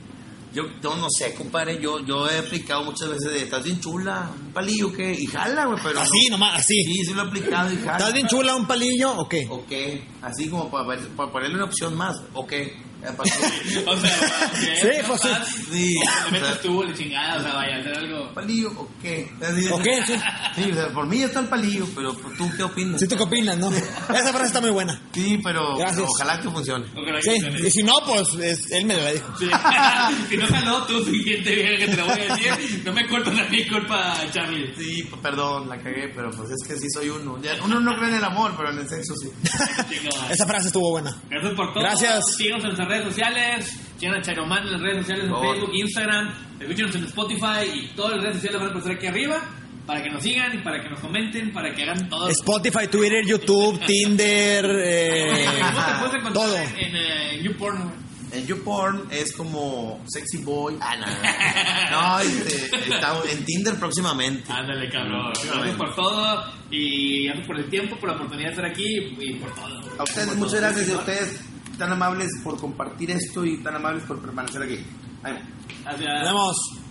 [0.55, 4.31] Yo no, no sé, compadre, yo, yo he aplicado muchas veces de, estás bien chula,
[4.43, 5.13] un palillo, ¿qué?
[5.13, 6.39] Y jala, güey, pero Así, no.
[6.39, 6.83] nomás, así.
[6.83, 7.99] Sí, sí lo he aplicado y jala.
[7.99, 9.47] ¿Estás bien chula un palillo o qué?
[9.51, 10.03] ¿O qué?
[10.23, 12.75] Así como para, para ponerle una opción más, ¿o qué?
[13.87, 14.51] O sea,
[14.81, 15.29] Sí, pues sí.
[15.73, 15.95] Sí,
[16.31, 18.33] Le metes tú, le chingada, o sea, vaya a hacer algo.
[18.35, 19.31] palillo, ¿o qué?
[19.73, 20.03] ¿O qué?
[20.07, 20.15] Sí.
[20.57, 23.01] Sí, o sea, por mí ya está el palillo, pero pues, ¿tú qué opinas?
[23.01, 23.71] ¿Sí tú qué opinas, no?
[23.71, 25.01] Esa frase está muy buena.
[25.13, 26.05] Sí, pero, Gracias.
[26.09, 26.87] ojalá que funcione.
[26.97, 27.69] Ojalá que Sí, funcione.
[27.69, 29.33] y si no, pues es- él me la dijo.
[29.39, 29.47] Sí.
[30.31, 32.83] si no jaló, tú siguiente vieja que te lo voy a decir.
[32.85, 34.73] No me cortas a mi culpa, Charlie.
[34.79, 37.39] Sí, perdón, la cagué, pero pues es que sí soy uno.
[37.43, 39.29] Ya, uno no cree en el amor, pero en el sexo sí.
[39.91, 40.31] Chingada.
[40.33, 41.15] Esa frase estuvo buena.
[41.29, 41.83] Gracias por todo.
[41.83, 42.25] Gracias.
[42.37, 43.81] Síganos en nuestras redes sociales.
[43.99, 45.41] Sigan a Chairoman en las redes sociales, en.
[45.41, 46.35] Facebook, Instagram.
[46.61, 49.43] Escúchenos en Spotify y todas las redes sociales van a aparecer aquí arriba.
[49.87, 52.29] Para que nos sigan y para que nos comenten, para que hagan todo.
[52.29, 56.57] Spotify, Twitter, YouTube, Tinder, eh, ¿Cómo te puedes encontrar todo.
[56.57, 57.83] en eh, YouPorn?
[57.85, 58.07] güey?
[58.33, 60.77] En YouPorn es como sexy boy.
[60.81, 60.97] Ah,
[61.93, 64.53] no, este, está en Tinder próximamente.
[64.53, 65.27] Ándale, cabrón.
[65.27, 65.79] Gracias Próximamente.
[65.79, 69.55] por todo y gracias por el tiempo, por la oportunidad de estar aquí y por
[69.55, 69.81] todo.
[69.99, 71.41] A ustedes, muchas gracias y a ustedes
[71.79, 74.85] tan amables por compartir esto y tan amables por permanecer aquí.
[75.23, 75.45] Ánimo.
[75.85, 76.87] Gracias.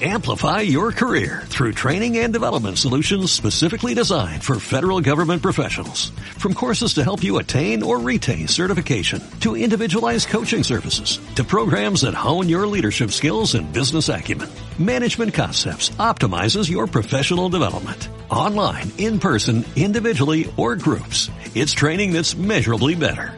[0.00, 6.10] Amplify your career through training and development solutions specifically designed for federal government professionals.
[6.38, 12.02] From courses to help you attain or retain certification, to individualized coaching services, to programs
[12.02, 14.48] that hone your leadership skills and business acumen,
[14.78, 18.08] Management Concepts optimizes your professional development.
[18.30, 21.28] Online, in person, individually, or groups.
[21.56, 23.37] It's training that's measurably better.